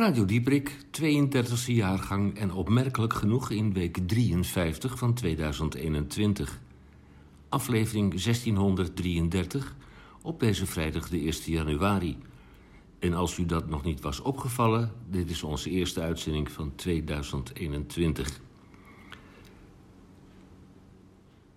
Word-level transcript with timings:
Radio 0.00 0.24
Dieprik, 0.24 0.76
32e 1.00 1.64
jaargang 1.66 2.38
en 2.38 2.52
opmerkelijk 2.52 3.14
genoeg 3.14 3.50
in 3.50 3.72
week 3.72 3.98
53 4.06 4.98
van 4.98 5.14
2021. 5.14 6.60
Aflevering 7.48 8.10
1633 8.10 9.76
op 10.22 10.40
deze 10.40 10.66
vrijdag 10.66 11.08
de 11.08 11.18
1 11.18 11.32
januari. 11.44 12.18
En 12.98 13.14
als 13.14 13.38
u 13.38 13.46
dat 13.46 13.68
nog 13.68 13.84
niet 13.84 14.00
was 14.00 14.20
opgevallen, 14.20 14.92
dit 15.10 15.30
is 15.30 15.42
onze 15.42 15.70
eerste 15.70 16.00
uitzending 16.00 16.50
van 16.50 16.72
2021. 16.74 18.40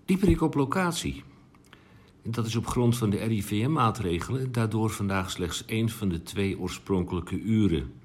Dieperik 0.06 0.42
op 0.42 0.54
locatie. 0.54 1.24
Dat 2.24 2.46
is 2.46 2.56
op 2.56 2.68
grond 2.68 2.98
van 2.98 3.10
de 3.10 3.18
RIVM-maatregelen 3.18 4.52
daardoor 4.52 4.90
vandaag 4.90 5.32
slechts 5.32 5.66
één 5.66 5.90
van 5.90 6.10
de 6.10 6.24
twee 6.24 6.60
oorspronkelijke 6.60 7.40
uren. 7.40 8.02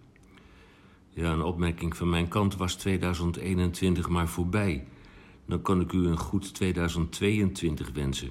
Ja, 1.10 1.32
een 1.32 1.42
opmerking 1.42 1.96
van 1.96 2.08
mijn 2.08 2.28
kant 2.28 2.56
was 2.56 2.74
2021 2.74 4.08
maar 4.08 4.28
voorbij. 4.28 4.86
Dan 5.46 5.62
kan 5.62 5.80
ik 5.80 5.92
u 5.92 6.06
een 6.06 6.18
goed 6.18 6.54
2022 6.54 7.90
wensen. 7.92 8.30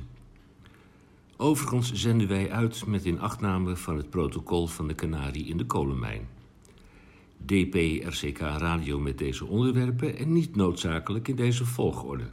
Overigens 1.37 1.93
zenden 1.93 2.27
wij 2.27 2.51
uit 2.51 2.85
met 2.85 3.05
inachtname 3.05 3.75
van 3.75 3.97
het 3.97 4.09
protocol 4.09 4.67
van 4.67 4.87
de 4.87 4.95
Canarie 4.95 5.45
in 5.45 5.57
de 5.57 5.65
kolenmijn. 5.65 6.27
DP-RCK 7.45 8.37
Radio 8.37 8.99
met 8.99 9.17
deze 9.17 9.45
onderwerpen 9.45 10.17
en 10.17 10.33
niet 10.33 10.55
noodzakelijk 10.55 11.27
in 11.27 11.35
deze 11.35 11.65
volgorde. 11.65 12.29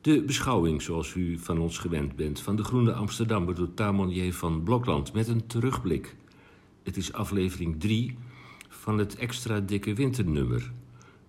De 0.00 0.22
beschouwing, 0.22 0.82
zoals 0.82 1.14
u 1.14 1.38
van 1.38 1.58
ons 1.58 1.78
gewend 1.78 2.16
bent, 2.16 2.40
van 2.40 2.56
de 2.56 2.64
Groene 2.64 2.92
Amsterdammer 2.92 3.54
door 3.54 3.74
Tamonier 3.74 4.34
van 4.34 4.62
Blokland 4.62 5.12
met 5.12 5.28
een 5.28 5.46
terugblik. 5.46 6.16
Het 6.82 6.96
is 6.96 7.12
aflevering 7.12 7.80
3 7.80 8.16
van 8.80 8.98
het 8.98 9.16
extra 9.16 9.60
dikke 9.60 9.94
winternummer. 9.94 10.72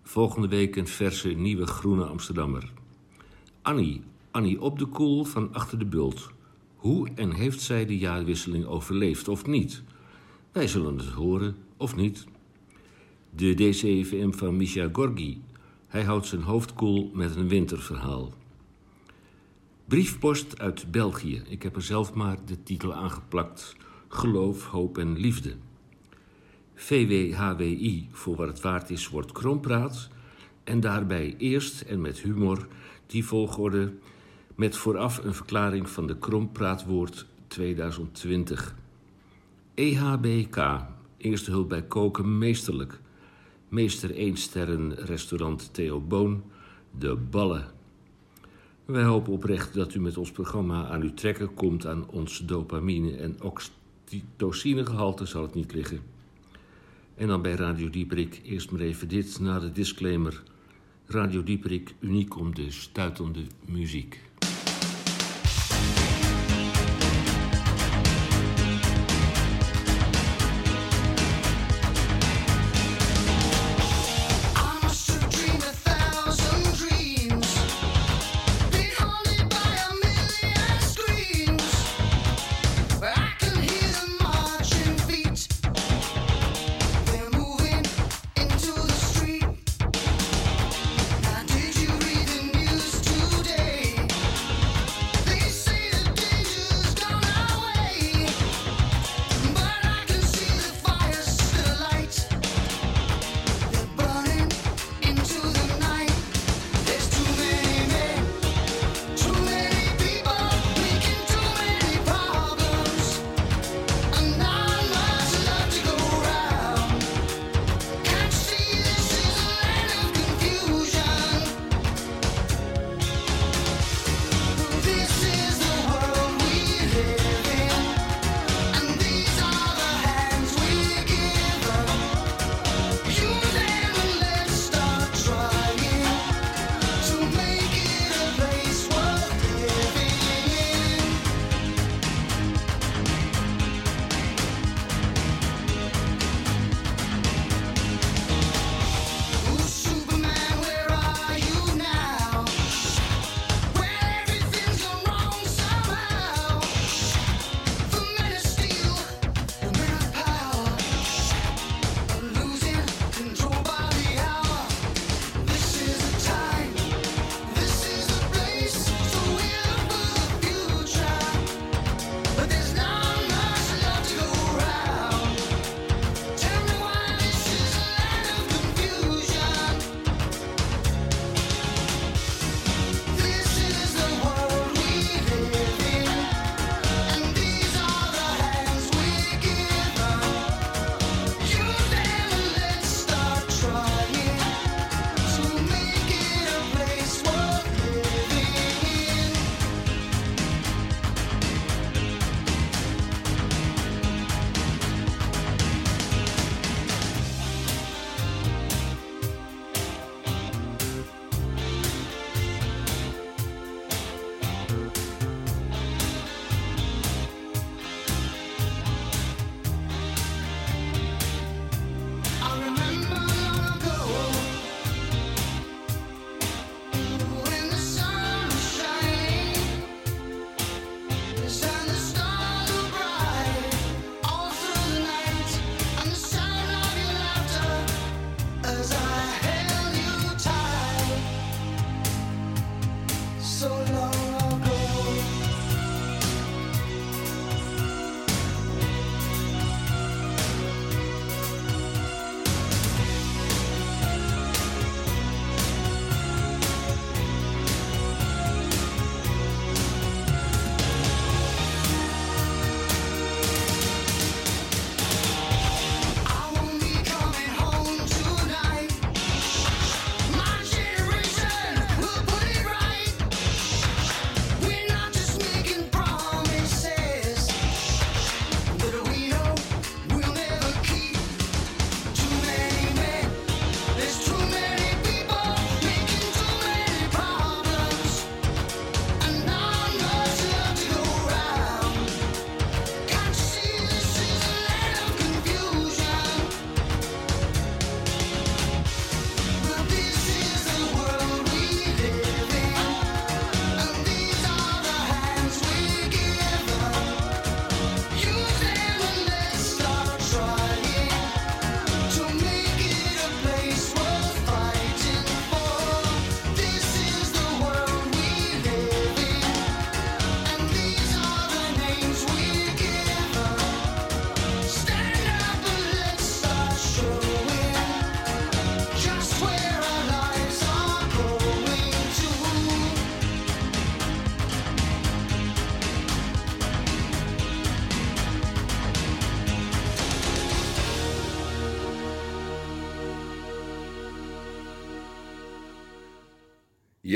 Volgende 0.03 0.47
week 0.47 0.75
een 0.75 0.87
verse 0.87 1.29
nieuwe 1.29 1.65
Groene 1.65 2.05
Amsterdammer. 2.05 2.71
Annie, 3.61 4.01
Annie 4.31 4.61
op 4.61 4.79
de 4.79 4.85
koel 4.85 5.23
van 5.23 5.53
Achter 5.53 5.79
de 5.79 5.85
Bult. 5.85 6.29
Hoe 6.75 7.09
en 7.15 7.31
heeft 7.31 7.61
zij 7.61 7.85
de 7.85 7.97
jaarwisseling 7.97 8.65
overleefd 8.65 9.27
of 9.27 9.45
niet? 9.45 9.83
Wij 10.51 10.67
zullen 10.67 10.97
het 10.97 11.07
horen 11.07 11.55
of 11.77 11.95
niet. 11.95 12.25
De 13.29 13.53
DCVM 13.53 14.31
van 14.31 14.57
Misha 14.57 14.89
Gorgi. 14.91 15.41
Hij 15.87 16.03
houdt 16.03 16.25
zijn 16.25 16.41
hoofd 16.41 16.73
koel 16.73 17.11
met 17.13 17.35
een 17.35 17.47
winterverhaal. 17.47 18.33
Briefpost 19.85 20.59
uit 20.59 20.91
België. 20.91 21.41
Ik 21.47 21.63
heb 21.63 21.75
er 21.75 21.81
zelf 21.81 22.13
maar 22.13 22.37
de 22.45 22.63
titel 22.63 22.93
aangeplakt. 22.93 23.75
Geloof, 24.07 24.65
hoop 24.65 24.97
en 24.97 25.17
liefde. 25.17 25.55
VWHWI, 26.79 28.07
voor 28.11 28.35
wat 28.35 28.47
het 28.47 28.61
waard 28.61 28.89
is, 28.89 29.09
wordt 29.09 29.31
krompraat. 29.31 30.09
En 30.63 30.79
daarbij 30.79 31.35
eerst 31.38 31.81
en 31.81 32.01
met 32.01 32.19
humor 32.19 32.67
die 33.05 33.25
volgorde 33.25 33.93
met 34.55 34.75
vooraf 34.75 35.23
een 35.23 35.33
verklaring 35.33 35.89
van 35.89 36.07
de 36.07 36.17
krompraatwoord 36.17 37.25
2020. 37.47 38.75
EHBK, 39.73 40.85
eerste 41.17 41.51
hulp 41.51 41.69
bij 41.69 41.83
koken, 41.83 42.38
meesterlijk. 42.38 42.99
Meester 43.69 44.15
1 44.15 44.38
sterren 44.38 44.95
restaurant 44.95 45.73
Theo 45.73 45.99
Boon, 45.99 46.44
de 46.97 47.15
ballen. 47.15 47.65
Wij 48.85 49.03
hopen 49.03 49.33
oprecht 49.33 49.73
dat 49.73 49.94
u 49.94 49.99
met 49.99 50.17
ons 50.17 50.31
programma 50.31 50.88
aan 50.88 51.01
uw 51.01 51.13
trekken 51.13 51.53
komt 51.53 51.85
aan 51.85 52.09
ons 52.09 52.45
dopamine- 52.45 53.15
en 53.15 53.41
oxytocinegehalte 53.41 55.25
zal 55.25 55.41
het 55.41 55.53
niet 55.53 55.73
liggen. 55.73 56.15
En 57.17 57.28
dan 57.28 57.41
bij 57.41 57.55
Radio 57.55 57.89
Dieprik 57.89 58.41
eerst 58.44 58.72
maar 58.72 58.81
even 58.81 59.07
dit 59.07 59.39
na 59.39 59.59
de 59.59 59.72
disclaimer. 59.72 60.44
Radio 61.05 61.44
Dieprik, 61.44 61.94
uniek 62.00 62.38
om 62.38 62.55
de 62.55 62.72
stuitende 62.72 63.44
muziek. 63.66 64.26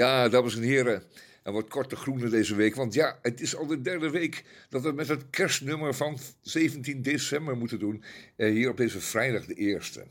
Ja, 0.01 0.30
dames 0.30 0.56
en 0.56 0.62
heren. 0.62 1.03
En 1.44 1.53
wat 1.53 1.68
korte 1.68 1.95
groene 1.95 2.30
deze 2.30 2.56
week. 2.56 2.75
Want 2.75 2.94
ja, 2.94 3.19
het 3.21 3.42
is 3.42 3.56
al 3.56 3.68
de 3.68 3.81
derde 3.81 4.09
week 4.09 4.44
dat 4.69 4.81
we 4.81 4.92
met 4.92 5.07
het 5.07 5.30
kerstnummer 5.30 5.94
van 5.94 6.18
17 6.42 7.01
december 7.01 7.57
moeten 7.57 7.80
doen. 7.80 8.03
Eh, 8.36 8.51
hier 8.51 8.69
op 8.69 8.77
deze 8.77 9.01
vrijdag 9.01 9.45
de 9.45 9.53
eerste. 9.53 10.03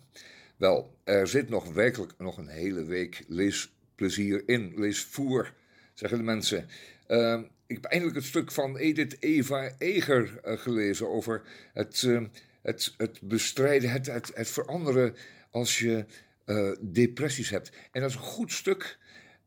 Wel, 0.56 0.96
er 1.04 1.28
zit 1.28 1.48
nog 1.48 1.72
werkelijk 1.72 2.12
nog 2.18 2.38
een 2.38 2.48
hele 2.48 2.84
week 2.84 3.24
leesplezier 3.28 4.42
in. 4.46 4.72
Leesvoer, 4.76 5.52
zeggen 5.94 6.18
de 6.18 6.24
mensen. 6.24 6.68
Eh, 7.06 7.40
ik 7.66 7.74
heb 7.74 7.84
eindelijk 7.84 8.18
het 8.18 8.26
stuk 8.26 8.52
van 8.52 8.76
Edith 8.76 9.16
Eva 9.20 9.74
Eger 9.78 10.40
eh, 10.42 10.58
gelezen 10.58 11.08
over 11.08 11.42
het, 11.72 12.02
eh, 12.02 12.22
het, 12.62 12.94
het 12.96 13.20
bestrijden, 13.22 13.90
het, 13.90 14.06
het, 14.06 14.30
het 14.34 14.50
veranderen 14.50 15.14
als 15.50 15.78
je 15.78 16.04
eh, 16.50 16.70
depressies 16.80 17.50
hebt. 17.50 17.70
En 17.92 18.00
dat 18.00 18.10
is 18.10 18.16
een 18.16 18.22
goed 18.22 18.52
stuk. 18.52 18.98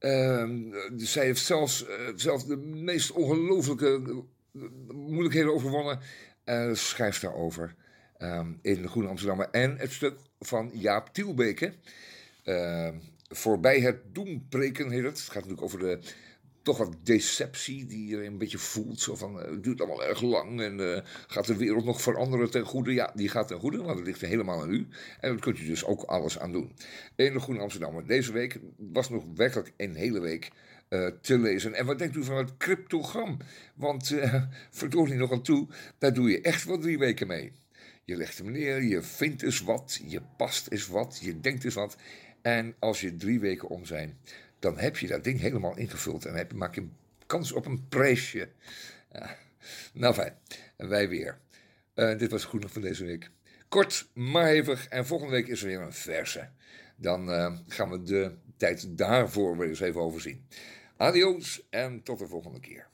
Ehm, 0.03 0.61
zij 0.97 1.25
heeft 1.25 1.45
zelfs, 1.45 1.85
eh, 1.85 1.95
zelfs 2.15 2.45
de 2.45 2.57
meest 2.57 3.11
ongelooflijke 3.11 4.21
eh, 4.53 4.61
moeilijkheden 4.93 5.53
overwonnen. 5.53 5.99
en 6.43 6.77
schrijft 6.77 7.21
daarover 7.21 7.75
ehm, 8.17 8.51
in 8.61 8.81
de 8.81 8.87
Groene 8.87 9.09
Amsterdammer. 9.09 9.49
En 9.51 9.77
het 9.77 9.91
stuk 9.91 10.17
van 10.39 10.71
Jaap 10.73 11.13
Tielbeke. 11.13 11.73
Ehm, 12.43 12.95
voorbij 13.29 13.79
het 13.79 14.15
doempreken 14.15 14.89
heet 14.89 15.03
het. 15.03 15.17
Het 15.17 15.25
gaat 15.25 15.33
natuurlijk 15.33 15.61
over 15.61 15.79
de 15.79 15.99
toch 16.63 16.77
wat 16.77 16.95
deceptie 17.03 17.85
die 17.85 18.07
je 18.07 18.25
een 18.25 18.37
beetje 18.37 18.57
voelt. 18.57 18.99
Zo 18.99 19.15
van, 19.15 19.41
eh, 19.41 19.51
het 19.51 19.63
duurt 19.63 19.79
allemaal 19.79 20.03
erg 20.03 20.21
lang 20.21 20.61
en 20.61 20.95
eh, 20.95 21.01
gaat 21.27 21.45
de 21.45 21.57
wereld 21.57 21.85
nog 21.85 22.01
veranderen 22.01 22.51
ten 22.51 22.65
goede? 22.65 22.93
Ja, 22.93 23.11
die 23.15 23.29
gaat 23.29 23.47
ten 23.47 23.59
goede, 23.59 23.77
want 23.77 23.97
het 23.97 24.07
ligt 24.07 24.21
helemaal 24.21 24.61
aan 24.61 24.73
u. 24.73 24.87
En 25.19 25.29
daar 25.29 25.39
kunt 25.39 25.59
u 25.59 25.65
dus 25.65 25.85
ook 25.85 26.01
alles 26.03 26.39
aan 26.39 26.51
doen. 26.51 26.75
In 27.15 27.33
de 27.33 27.39
Groene 27.39 27.61
Amsterdammer. 27.61 28.07
Deze 28.07 28.31
week 28.31 28.59
was 28.77 29.09
nog 29.09 29.23
werkelijk 29.35 29.73
een 29.77 29.95
hele 29.95 30.19
week 30.19 30.51
eh, 30.93 31.07
te 31.21 31.39
lezen. 31.39 31.73
En 31.73 31.85
wat 31.85 31.99
denkt 31.99 32.15
u 32.15 32.23
van 32.23 32.37
het 32.37 32.57
cryptogram? 32.57 33.37
Want, 33.75 34.11
uh, 34.11 34.43
verdorie 34.69 35.15
nog 35.15 35.31
aan 35.31 35.41
toe, 35.41 35.67
daar 35.97 36.13
doe 36.13 36.29
je 36.29 36.41
echt 36.41 36.63
wel 36.63 36.79
drie 36.79 36.97
weken 36.97 37.27
mee. 37.27 37.51
Je 38.05 38.15
legt 38.15 38.37
hem 38.37 38.51
neer, 38.51 38.83
je 38.83 39.01
vindt 39.01 39.43
eens 39.43 39.61
wat, 39.61 40.01
je 40.07 40.21
past 40.37 40.67
eens 40.67 40.87
wat, 40.87 41.19
je 41.21 41.39
denkt 41.39 41.63
eens 41.63 41.73
wat. 41.73 41.97
En 42.41 42.75
als 42.79 43.01
je 43.01 43.15
drie 43.15 43.39
weken 43.39 43.69
om 43.69 43.85
zijn, 43.85 44.17
dan 44.63 44.77
heb 44.77 44.97
je 44.97 45.07
dat 45.07 45.23
ding 45.23 45.39
helemaal 45.39 45.77
ingevuld. 45.77 46.25
En 46.25 46.35
heb 46.35 46.51
je, 46.51 46.57
maak 46.57 46.75
je 46.75 46.87
kans 47.25 47.51
op 47.51 47.65
een 47.65 47.87
prijsje. 47.87 48.49
Ja. 49.11 49.37
Nou 49.93 50.13
fijn, 50.13 50.37
wij 50.77 51.09
weer. 51.09 51.39
Eh, 51.93 52.17
dit 52.17 52.31
was 52.31 52.41
het 52.41 52.49
groene 52.49 52.69
van 52.69 52.81
deze 52.81 53.05
week. 53.05 53.29
Kort, 53.67 54.09
maar 54.13 54.45
hevig. 54.45 54.87
En 54.87 55.05
volgende 55.05 55.33
week 55.33 55.47
is 55.47 55.61
er 55.61 55.67
weer 55.67 55.81
een 55.81 55.93
verse. 55.93 56.49
Dan 56.95 57.31
eh, 57.31 57.57
gaan 57.67 57.89
we 57.89 58.03
de 58.03 58.35
tijd 58.57 58.97
daarvoor 58.97 59.57
weer 59.57 59.69
eens 59.69 59.79
even 59.79 60.01
overzien. 60.01 60.45
Adios 60.97 61.67
en 61.69 62.03
tot 62.03 62.19
de 62.19 62.27
volgende 62.27 62.59
keer. 62.59 62.87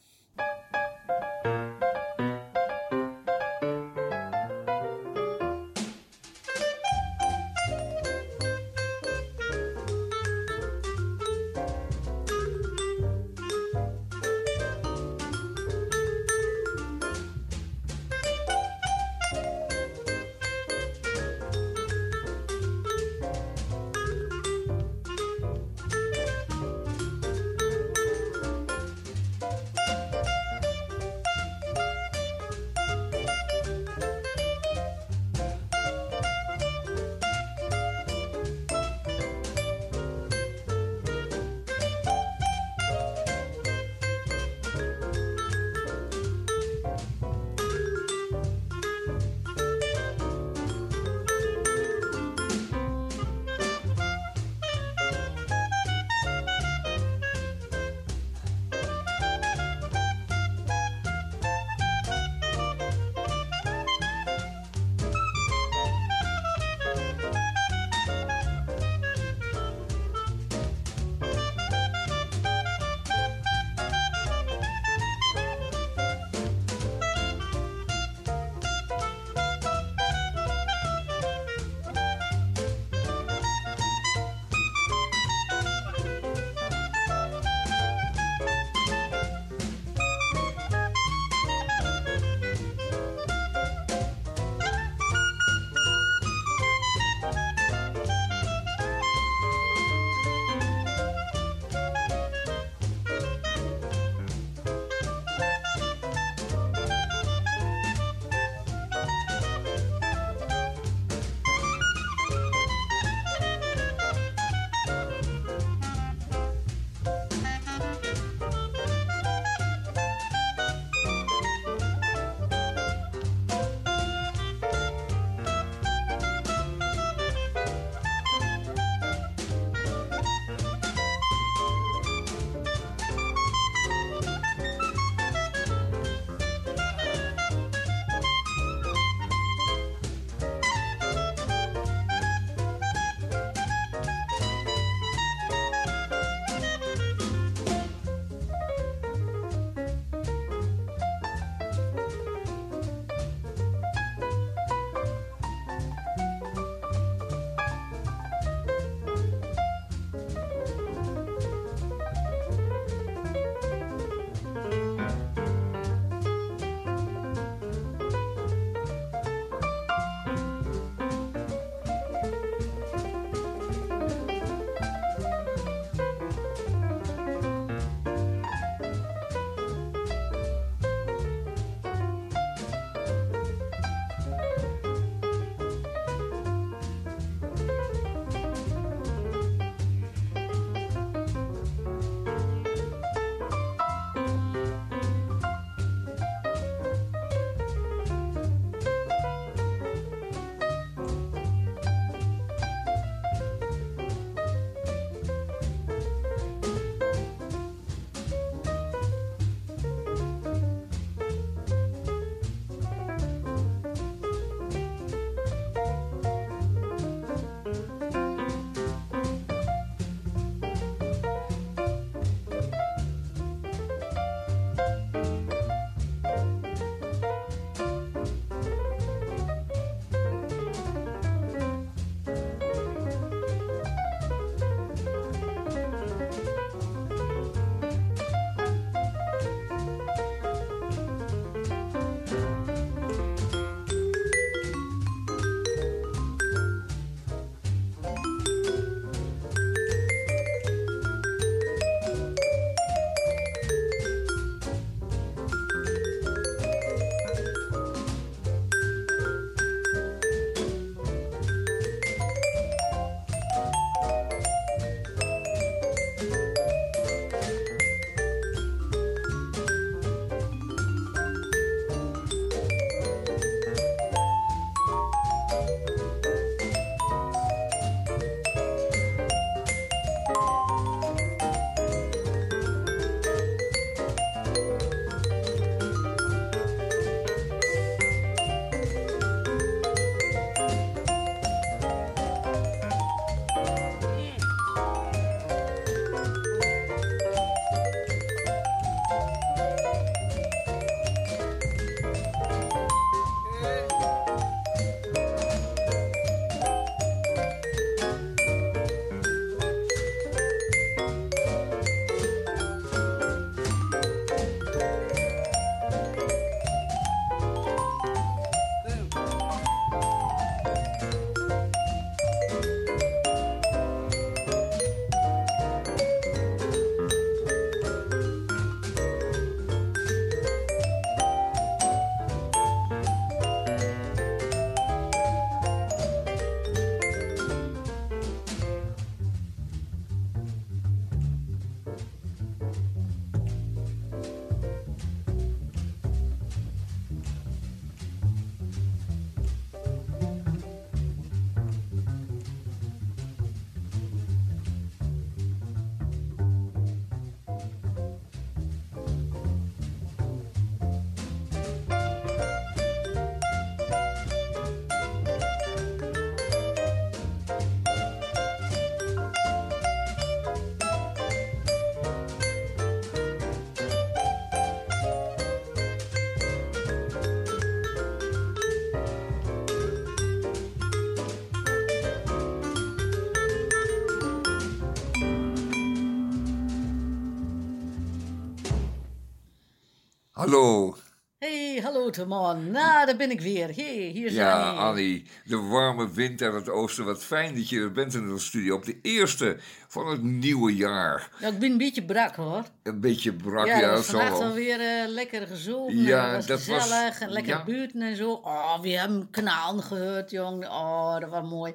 Hallo. 390.54 390.96
Hey, 391.40 391.80
hallo 391.84 392.10
Timon. 392.10 392.72
Nou, 392.72 393.06
daar 393.06 393.16
ben 393.16 393.32
ik 393.32 393.42
weer. 393.42 393.76
Hey, 393.76 394.10
hier 394.14 394.30
zijn 394.30 394.46
Ja, 394.48 394.74
we. 394.74 394.80
Annie. 394.80 395.26
De 395.46 395.58
warme 395.58 396.12
wind 396.12 396.42
uit 396.42 396.54
het 396.54 396.70
oosten. 396.70 397.06
Wat 397.06 397.24
fijn 397.24 397.56
dat 397.56 397.70
je 397.70 397.80
er 397.80 397.92
bent 397.92 398.14
in 398.14 398.28
de 398.28 398.40
studio. 398.40 398.76
Op 398.76 398.86
de 398.86 399.00
eerste 399.02 399.58
van 399.88 400.08
het 400.08 400.22
nieuwe 400.24 400.76
jaar. 400.76 401.30
Nou, 401.42 401.54
ik 401.54 401.60
ben 401.60 401.72
een 401.72 401.78
beetje 401.78 402.04
brak 402.06 402.36
hoor. 402.36 402.64
Een 402.84 403.00
beetje 403.00 403.34
brak, 403.34 403.66
Ja, 403.68 403.74
ja, 403.76 403.80
dat 403.82 403.90
dat 403.90 403.98
was 403.98 404.06
vannacht 404.08 404.38
wel. 404.38 404.48
alweer 404.48 404.80
eh 404.80 405.08
lekker 405.08 405.48
gezopen. 405.48 405.98
Ja, 405.98 406.32
was 406.34 406.46
dat 406.46 406.66
was- 406.66 406.82
gezellig. 406.82 407.20
en 407.20 407.30
lekker 407.30 407.58
ja. 407.58 407.64
buiten 407.64 408.02
en 408.02 408.16
zo. 408.16 408.32
Oh, 408.32 408.80
we 408.80 408.90
hebben 408.90 409.28
knallen 409.32 409.84
gehoord, 409.84 410.32
jong. 410.32 410.66
Oh, 410.68 411.20
dat 411.20 411.30
was 411.30 411.50
mooi. 411.50 411.74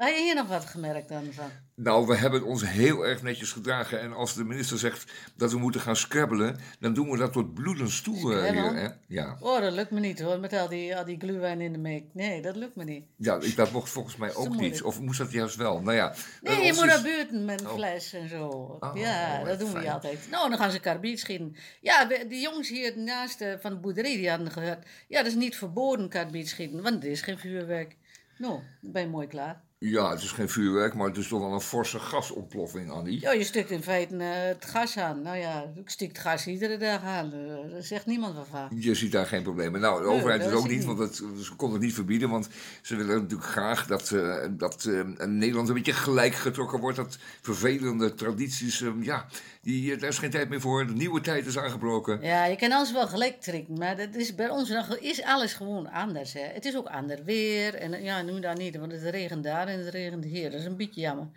Heb 0.00 0.14
je 0.14 0.22
hier 0.22 0.34
nog 0.34 0.48
wat 0.48 0.64
gemerkt 0.64 1.08
dan 1.08 1.32
van? 1.32 1.50
Nou, 1.74 2.06
we 2.06 2.16
hebben 2.16 2.42
ons 2.44 2.66
heel 2.66 3.06
erg 3.06 3.22
netjes 3.22 3.52
gedragen. 3.52 4.00
En 4.00 4.12
als 4.12 4.34
de 4.34 4.44
minister 4.44 4.78
zegt 4.78 5.12
dat 5.36 5.52
we 5.52 5.58
moeten 5.58 5.80
gaan 5.80 5.96
scrabbelen, 5.96 6.58
dan 6.78 6.94
doen 6.94 7.10
we 7.10 7.16
dat 7.18 7.32
tot 7.32 7.54
bloedens 7.54 8.00
toe 8.02 8.34
eh, 8.34 8.50
hier. 8.52 8.74
Hè? 8.74 8.88
Ja. 9.08 9.36
Oh, 9.40 9.60
dat 9.60 9.72
lukt 9.72 9.90
me 9.90 10.00
niet 10.00 10.20
hoor, 10.20 10.40
met 10.40 10.52
al 10.52 10.68
die, 10.68 10.96
al 10.96 11.04
die 11.04 11.18
gluwijn 11.18 11.60
in 11.60 11.72
de 11.72 11.78
meek. 11.78 12.04
Nee, 12.12 12.42
dat 12.42 12.56
lukt 12.56 12.76
me 12.76 12.84
niet. 12.84 13.04
ja, 13.16 13.38
ik- 13.40 13.56
dat 13.56 13.70
mocht 13.72 13.90
volgens 13.90 14.16
mij 14.16 14.34
ook 14.34 14.56
niet. 14.56 14.82
Of 14.82 15.00
moest 15.00 15.18
dat 15.18 15.32
juist 15.32 15.56
wel? 15.56 15.80
Nou 15.82 15.96
ja. 15.96 16.14
Nee, 16.42 16.54
eh, 16.56 16.66
je 16.66 16.72
moet 16.72 16.84
is- 16.84 16.88
naar 16.88 17.02
buiten 17.02 17.44
met 17.44 17.60
een 17.60 17.66
Oh. 17.68 17.74
fles 17.74 18.12
en 18.12 18.28
zo. 18.28 18.46
Oh, 18.80 18.96
ja, 18.96 19.38
wat 19.38 19.46
dat 19.48 19.58
doen 19.58 19.72
we 19.72 19.80
fijn. 19.80 19.92
altijd. 19.92 20.26
Nou, 20.30 20.48
dan 20.48 20.58
gaan 20.58 20.70
ze 20.70 20.80
karbiet 20.80 21.20
schieten. 21.20 21.56
Ja, 21.80 22.06
we- 22.08 22.26
die 22.28 22.40
jongens 22.40 22.68
hier 22.68 22.98
naast 22.98 23.44
van 23.60 23.70
de 23.70 23.78
boerderij 23.78 24.16
die 24.16 24.30
hadden 24.30 24.50
gehoord. 24.50 24.86
Ja, 25.08 25.18
dat 25.18 25.26
is 25.26 25.34
niet 25.34 25.56
verboden 25.56 26.08
karbiet 26.08 26.48
schieten, 26.48 26.82
want 26.82 27.04
er 27.04 27.10
is 27.10 27.20
geen 27.22 27.38
vuurwerk. 27.38 27.96
Nou, 28.38 28.60
dan 28.80 28.92
ben 28.92 29.02
je 29.02 29.08
mooi 29.08 29.26
klaar. 29.26 29.62
Ja, 29.82 30.10
het 30.10 30.22
is 30.22 30.30
geen 30.30 30.48
vuurwerk, 30.48 30.94
maar 30.94 31.06
het 31.06 31.16
is 31.16 31.28
toch 31.28 31.40
wel 31.40 31.52
een 31.52 31.60
forse 31.60 31.98
gasontploffing, 31.98 32.90
Annie. 32.90 33.20
Ja, 33.20 33.32
je 33.32 33.44
stikt 33.44 33.70
in 33.70 33.82
feite 33.82 34.16
eh, 34.16 34.28
het 34.32 34.64
gas 34.64 34.98
aan. 34.98 35.22
Nou 35.22 35.36
ja, 35.36 35.72
ik 35.74 35.90
stik 35.90 36.08
het 36.08 36.18
gas 36.18 36.46
iedere 36.46 36.76
dag 36.76 37.02
aan. 37.02 37.32
Eh, 37.32 37.70
daar 37.70 37.82
zegt 37.82 38.06
niemand 38.06 38.36
wat 38.36 38.46
van. 38.50 38.68
Je 38.80 38.94
ziet 38.94 39.12
daar 39.12 39.26
geen 39.26 39.42
problemen. 39.42 39.80
Nou, 39.80 40.02
de 40.02 40.08
Nee, 40.08 40.16
overheid 40.16 40.40
dat 40.40 40.52
is 40.52 40.58
ook 40.58 40.68
niet, 40.68 40.84
want 40.84 40.98
het, 40.98 41.14
ze 41.16 41.54
konden 41.56 41.76
het 41.76 41.86
niet 41.86 41.94
verbieden. 41.94 42.30
Want 42.30 42.48
ze 42.82 42.96
willen 42.96 43.20
natuurlijk 43.22 43.50
graag 43.50 43.86
dat, 43.86 44.10
eh, 44.10 44.44
dat 44.50 44.88
Nederland 45.26 45.68
een 45.68 45.74
beetje 45.74 45.92
gelijk 45.92 46.34
getrokken 46.34 46.80
wordt. 46.80 46.96
Dat 46.96 47.18
vervelende 47.40 48.14
tradities, 48.14 48.84
ja, 49.00 49.26
die, 49.60 49.96
daar 49.96 50.08
is 50.08 50.18
geen 50.18 50.30
tijd 50.30 50.48
meer 50.48 50.60
voor. 50.60 50.86
De 50.86 50.92
nieuwe 50.92 51.20
tijd 51.20 51.46
is 51.46 51.58
aangebroken. 51.58 52.20
Ja, 52.22 52.44
je 52.44 52.56
kan 52.56 52.72
alles 52.72 52.92
wel 52.92 53.06
gelijk 53.08 53.40
trekken, 53.40 53.78
maar 53.78 53.96
dat 53.96 54.14
is 54.14 54.34
bij 54.34 54.48
ons 54.50 54.68
nog, 54.68 54.96
is 54.96 55.22
alles 55.22 55.52
gewoon 55.52 55.90
anders. 55.90 56.32
Hè. 56.32 56.40
Het 56.40 56.64
is 56.64 56.76
ook 56.76 56.86
ander 56.86 57.24
weer. 57.24 57.74
En 57.74 58.02
ja, 58.02 58.22
nu 58.22 58.40
dan 58.40 58.56
niet, 58.58 58.76
want 58.76 58.92
het 58.92 59.02
regent 59.02 59.44
daar 59.44 59.66
en 59.68 59.78
het 59.78 59.88
regent 59.94 60.24
hier. 60.24 60.50
Dat 60.50 60.60
is 60.60 60.66
een 60.66 60.76
beetje 60.76 61.00
jammer. 61.00 61.28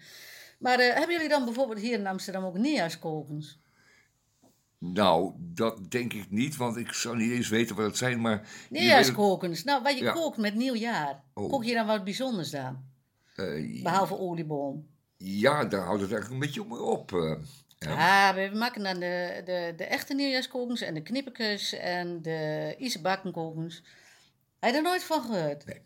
Maar 0.60 0.80
eh, 0.80 0.94
hebben 0.94 1.12
jullie 1.16 1.30
dan 1.30 1.46
bijvoorbeeld 1.46 1.80
hier 1.80 2.00
in 2.00 2.08
Amsterdam 2.08 2.44
ook 2.44 2.58
neerskokens? 2.58 3.60
Nou, 4.78 5.34
dat 5.38 5.92
denk 5.92 6.14
ik 6.14 6.26
niet, 6.32 6.56
want 6.56 6.78
ik 6.78 6.92
zou 6.94 7.18
niet 7.18 7.32
eens 7.32 7.50
weten 7.50 7.76
wat 7.76 7.86
het 7.86 7.98
zijn. 7.98 8.22
Maar 8.22 8.32
het- 8.40 8.70
Neerskokens. 8.70 9.64
Nou, 9.64 9.84
wat 9.84 9.98
je 9.98 10.04
Ja. 10.04 10.12
kookt 10.14 10.38
met 10.38 10.56
nieuwjaar. 10.56 11.24
Oh. 11.34 11.50
Kook 11.50 11.64
je 11.64 11.74
dan 11.74 11.86
wat 11.88 12.04
bijzonders 12.04 12.50
dan? 12.50 12.84
eh, 13.36 13.84
Behalve 13.84 14.18
olieboom. 14.20 14.88
ja, 15.18 15.66
daar 15.66 15.86
houdt 15.86 16.02
het 16.02 16.12
eigenlijk 16.12 16.44
een 16.44 16.48
beetje 16.48 16.82
op. 16.82 17.14
eh. 17.14 17.36
Ja, 17.90 18.34
we 18.36 18.52
maken 18.54 18.84
dan 18.84 19.00
de, 19.00 19.42
de, 19.46 19.74
de 19.78 19.84
echte 19.86 20.14
nieuwjaarskokens 20.14 20.82
en 20.82 20.94
de 20.94 21.02
knippertjes 21.04 21.74
en 21.74 22.22
de 22.22 22.76
isebakkenkokens. 22.78 23.84
Heb 24.60 24.72
je 24.72 24.78
er 24.78 24.84
nooit 24.84 25.04
van 25.04 25.22
gehoord? 25.22 25.66
Nee. 25.66 25.82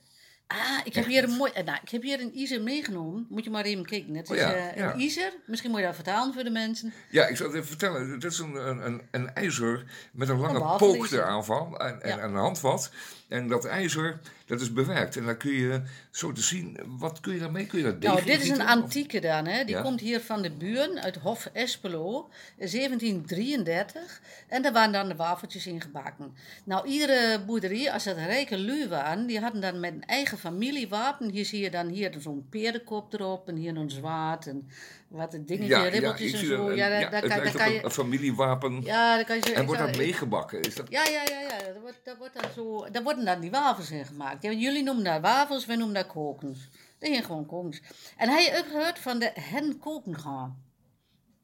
Ah, 0.48 0.80
ik 0.84 0.94
heb 0.94 1.06
hier 1.06 1.24
een 1.24 1.30
mooi. 1.30 1.52
eh, 1.52 1.64
Nou, 1.66 1.78
ik 1.84 1.90
heb 1.90 2.02
hier 2.02 2.22
een 2.22 2.38
Iser 2.38 2.62
meegenomen. 2.62 3.26
Moet 3.30 3.44
je 3.44 3.50
maar 3.50 3.66
even 3.66 3.86
kijken. 3.86 4.16
Het 4.16 4.26
is 4.26 4.32
Oh 4.32 4.38
ja, 4.38 4.54
eh, 4.54 4.76
ja. 4.78 4.94
een 4.94 5.00
Iser. 5.00 5.34
Misschien 5.46 5.70
moet 5.72 5.80
je 5.80 5.86
dat 5.86 5.96
vertalen 5.96 6.34
voor 6.34 6.44
de 6.44 6.50
mensen. 6.50 6.94
Ja, 7.10 7.26
ik 7.28 7.38
zal 7.38 7.46
het 7.46 7.56
even 7.56 7.68
vertellen. 7.68 8.10
Het 8.10 8.24
is 8.24 8.40
een, 8.40 8.56
een, 8.56 8.86
een, 8.86 9.02
een 9.12 9.34
ijzer 9.34 9.86
met 10.12 10.30
een 10.30 10.40
lange 10.40 10.60
Een 10.60 10.78
pook 10.78 11.12
eraan 11.12 11.46
van 11.46 11.78
en, 11.78 12.02
en, 12.02 12.10
Ja. 12.10 12.18
en 12.20 12.30
een 12.30 12.36
handvat. 12.36 12.92
En 13.28 13.48
dat 13.48 13.66
ijzer, 13.66 14.20
dat 14.46 14.62
is 14.62 14.74
bewerkt. 14.74 15.16
En 15.16 15.26
dan 15.26 15.38
kun 15.38 15.52
je 15.52 15.82
zo 16.12 16.32
te 16.32 16.42
zien, 16.42 16.78
wat 16.86 17.20
kun 17.20 17.34
je 17.34 17.40
daarmee? 17.40 17.66
Kun 17.66 17.78
je 17.80 17.84
dat 17.84 18.00
Nou, 18.00 18.24
dit 18.24 18.42
is 18.42 18.50
een? 18.50 18.62
Of- 18.62 18.68
antieke 18.68 19.20
dan. 19.20 19.46
Hè. 19.46 19.64
Die 19.66 19.76
Ja. 19.76 19.82
komt 19.82 20.00
hier 20.00 20.20
van 20.22 20.42
de 20.42 20.52
buren 20.52 21.02
uit 21.02 21.16
Hof 21.16 21.50
Espelo, 21.54 22.30
eh, 22.58 22.68
1733. 22.68 24.22
En 24.48 24.62
daar 24.62 24.74
waren 24.74 24.92
dan 24.92 25.08
de 25.08 25.16
wafeltjes 25.16 25.68
in 25.68 25.82
gebakken. 25.82 26.36
Nou, 26.64 26.88
iedere 26.88 27.40
boerderie, 27.46 27.92
als 27.92 28.04
dat 28.04 28.16
rijke 28.18 28.60
lui 28.60 28.88
waren, 28.88 29.26
die 29.28 29.40
hadden 29.40 29.62
dan 29.62 29.80
met 29.80 29.94
een 29.94 30.06
eigen 30.06 30.38
familiewapen. 30.38 31.30
Hier 31.30 31.46
zie 31.46 31.62
je 31.62 31.72
dan 31.72 31.88
hier 31.88 32.14
zo'n 32.20 32.46
perenkop 32.50 33.14
erop 33.14 33.48
en 33.48 33.56
hier 33.56 33.76
een 33.78 33.90
zwaard 33.90 34.48
en 34.48 34.68
wat 35.08 35.34
een 35.34 35.46
dingetje, 35.46 35.88
ribbeltjes 35.88 36.34
ik 36.34 36.40
en 36.40 36.46
zo. 36.46 36.68
een- 36.70 36.76
Ja, 36.76 36.90
daar, 36.90 37.00
ja, 37.00 37.10
daar 37.10 37.28
daar 37.28 37.52
kan 37.52 37.72
je... 37.72 37.84
een 37.84 37.92
familiewapen. 37.92 38.82
Ja, 38.82 39.16
daar 39.16 39.26
kan 39.26 39.36
je 39.36 39.42
zo... 39.48 39.54
en 39.54 39.66
wordt 39.66 39.82
dat 39.82 39.96
zou- 39.96 40.06
meegebakken? 40.06 40.62
Is 40.62 40.76
dat... 40.76 40.86
Ja, 40.90 41.04
ja, 41.04 41.22
ja, 41.30 41.40
ja. 41.40 41.58
Daar, 41.58 41.82
wordt, 41.82 42.00
daar, 42.04 42.18
wordt 42.18 42.42
dan 42.42 42.52
zo, 42.56 42.90
daar 42.92 43.04
worden 43.04 43.26
dan 43.26 43.40
die 43.40 43.52
wafels 43.52 43.92
in 43.92 44.06
gemaakt. 44.06 44.44
Ja, 44.44 44.52
jullie 44.52 44.84
noemen 44.84 45.04
dat 45.04 45.22
wafels, 45.22 45.66
wij 45.66 45.76
noemen 45.76 45.96
dat 45.96 46.08
kokens. 46.08 46.70
Dat 47.00 47.10
zijn 47.10 47.24
gewoon 47.24 47.46
kokens. 47.46 47.82
En 48.18 48.30
heb 48.30 48.40
je 48.40 48.58
ook 48.58 48.68
gehoord 48.72 49.00
van 49.00 49.20
de 49.20 49.32
hen 49.34 49.80
koken 49.80 50.20
gaan? 50.20 50.64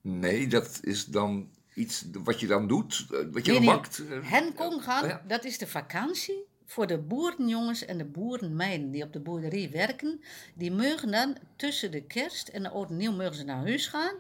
Nee, 0.02 0.48
dat 0.48 0.80
is 0.82 1.06
dan 1.06 1.50
iets 1.76 2.06
wat 2.24 2.40
je 2.40 2.48
dan 2.48 2.68
doet, 2.68 3.06
eh, 3.12 3.18
wat 3.32 3.46
je 3.46 3.52
Nee, 3.52 3.62
dan 3.62 3.76
bakt. 3.76 4.02
Hen 4.24 4.54
koken 4.54 4.82
gaan, 4.82 5.04
Oh 5.04 5.10
ja. 5.10 5.22
dat 5.28 5.44
is 5.46 5.58
de 5.58 5.68
vakantie 5.68 6.46
voor 6.66 6.88
de 6.88 6.98
boerenjongens 6.98 7.86
en 7.86 7.98
de 7.98 8.06
boerenmeiden 8.06 8.92
die 8.92 9.04
op 9.04 9.14
de 9.14 9.20
boerderij 9.20 9.70
werken. 9.72 10.22
Die 10.54 10.72
mogen 10.72 11.12
dan 11.12 11.38
tussen 11.56 11.92
de 11.92 12.02
kerst 12.02 12.48
en 12.48 12.64
de 12.64 12.70
oud 12.70 12.90
nieuw 12.90 13.12
mogen 13.12 13.36
ze 13.36 13.44
naar 13.44 13.62
huis 13.62 13.88
gaan. 13.88 14.16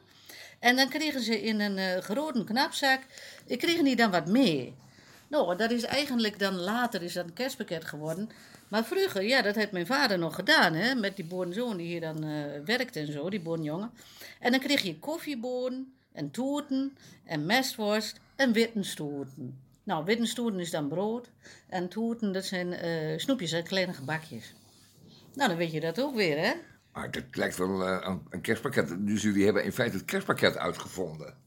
En 0.59 0.75
dan 0.75 0.89
kregen 0.89 1.21
ze 1.21 1.41
in 1.41 1.59
een 1.59 1.77
eh 1.77 1.97
grote 2.01 2.43
knapzak, 2.43 3.01
kregen 3.47 3.83
die 3.83 3.95
dan 3.95 4.11
wat 4.11 4.27
mee. 4.27 4.73
Nou, 5.27 5.57
dat 5.57 5.71
is 5.71 5.83
eigenlijk 5.83 6.39
dan 6.39 6.55
later 6.55 7.01
is 7.01 7.13
dat 7.13 7.25
een 7.25 7.33
kerstpakket 7.33 7.85
geworden. 7.85 8.29
Maar 8.67 8.85
vroeger, 8.85 9.23
ja, 9.23 9.41
dat 9.41 9.55
heeft 9.55 9.71
mijn 9.71 9.85
vader 9.85 10.19
nog 10.19 10.35
gedaan, 10.35 10.73
hè, 10.73 10.95
met 10.95 11.15
die 11.15 11.25
boerenzoon 11.25 11.77
die 11.77 11.87
hier 11.87 12.01
dan 12.01 12.23
eh 12.23 12.65
werkte 12.65 12.99
en 12.99 13.11
zo, 13.11 13.29
die 13.29 13.41
boerenjongen. 13.41 13.91
En 14.39 14.51
dan 14.51 14.59
kreeg 14.59 14.81
je 14.81 14.99
koffiebonen 14.99 15.93
en 16.11 16.31
toerten 16.31 16.97
en 17.25 17.45
mestworst 17.45 18.19
en 18.35 18.53
wittenstoerten. 18.53 19.62
Nou, 19.83 20.05
wittenstoerten 20.05 20.59
is 20.59 20.71
dan 20.71 20.87
brood 20.87 21.31
en 21.67 21.89
toerten, 21.89 22.31
dat 22.31 22.45
zijn 22.45 22.73
eh, 22.73 23.17
snoepjes, 23.17 23.51
hè, 23.51 23.61
kleine 23.61 23.93
gebakjes. 23.93 24.53
Nou, 25.33 25.49
dan 25.49 25.57
weet 25.57 25.71
je 25.71 25.79
dat 25.79 26.01
ook 26.01 26.15
weer, 26.15 26.37
hè? 26.37 26.53
Maar 26.91 27.11
dat 27.11 27.23
lijkt 27.31 27.57
wel 27.57 27.87
eh, 27.87 28.15
een 28.29 28.41
kerstpakket. 28.41 28.95
Dus 28.99 29.21
jullie 29.21 29.45
hebben 29.45 29.63
in 29.63 29.71
feite 29.71 29.97
het 29.97 30.05
kerstpakket 30.05 30.57
uitgevonden. 30.57 31.42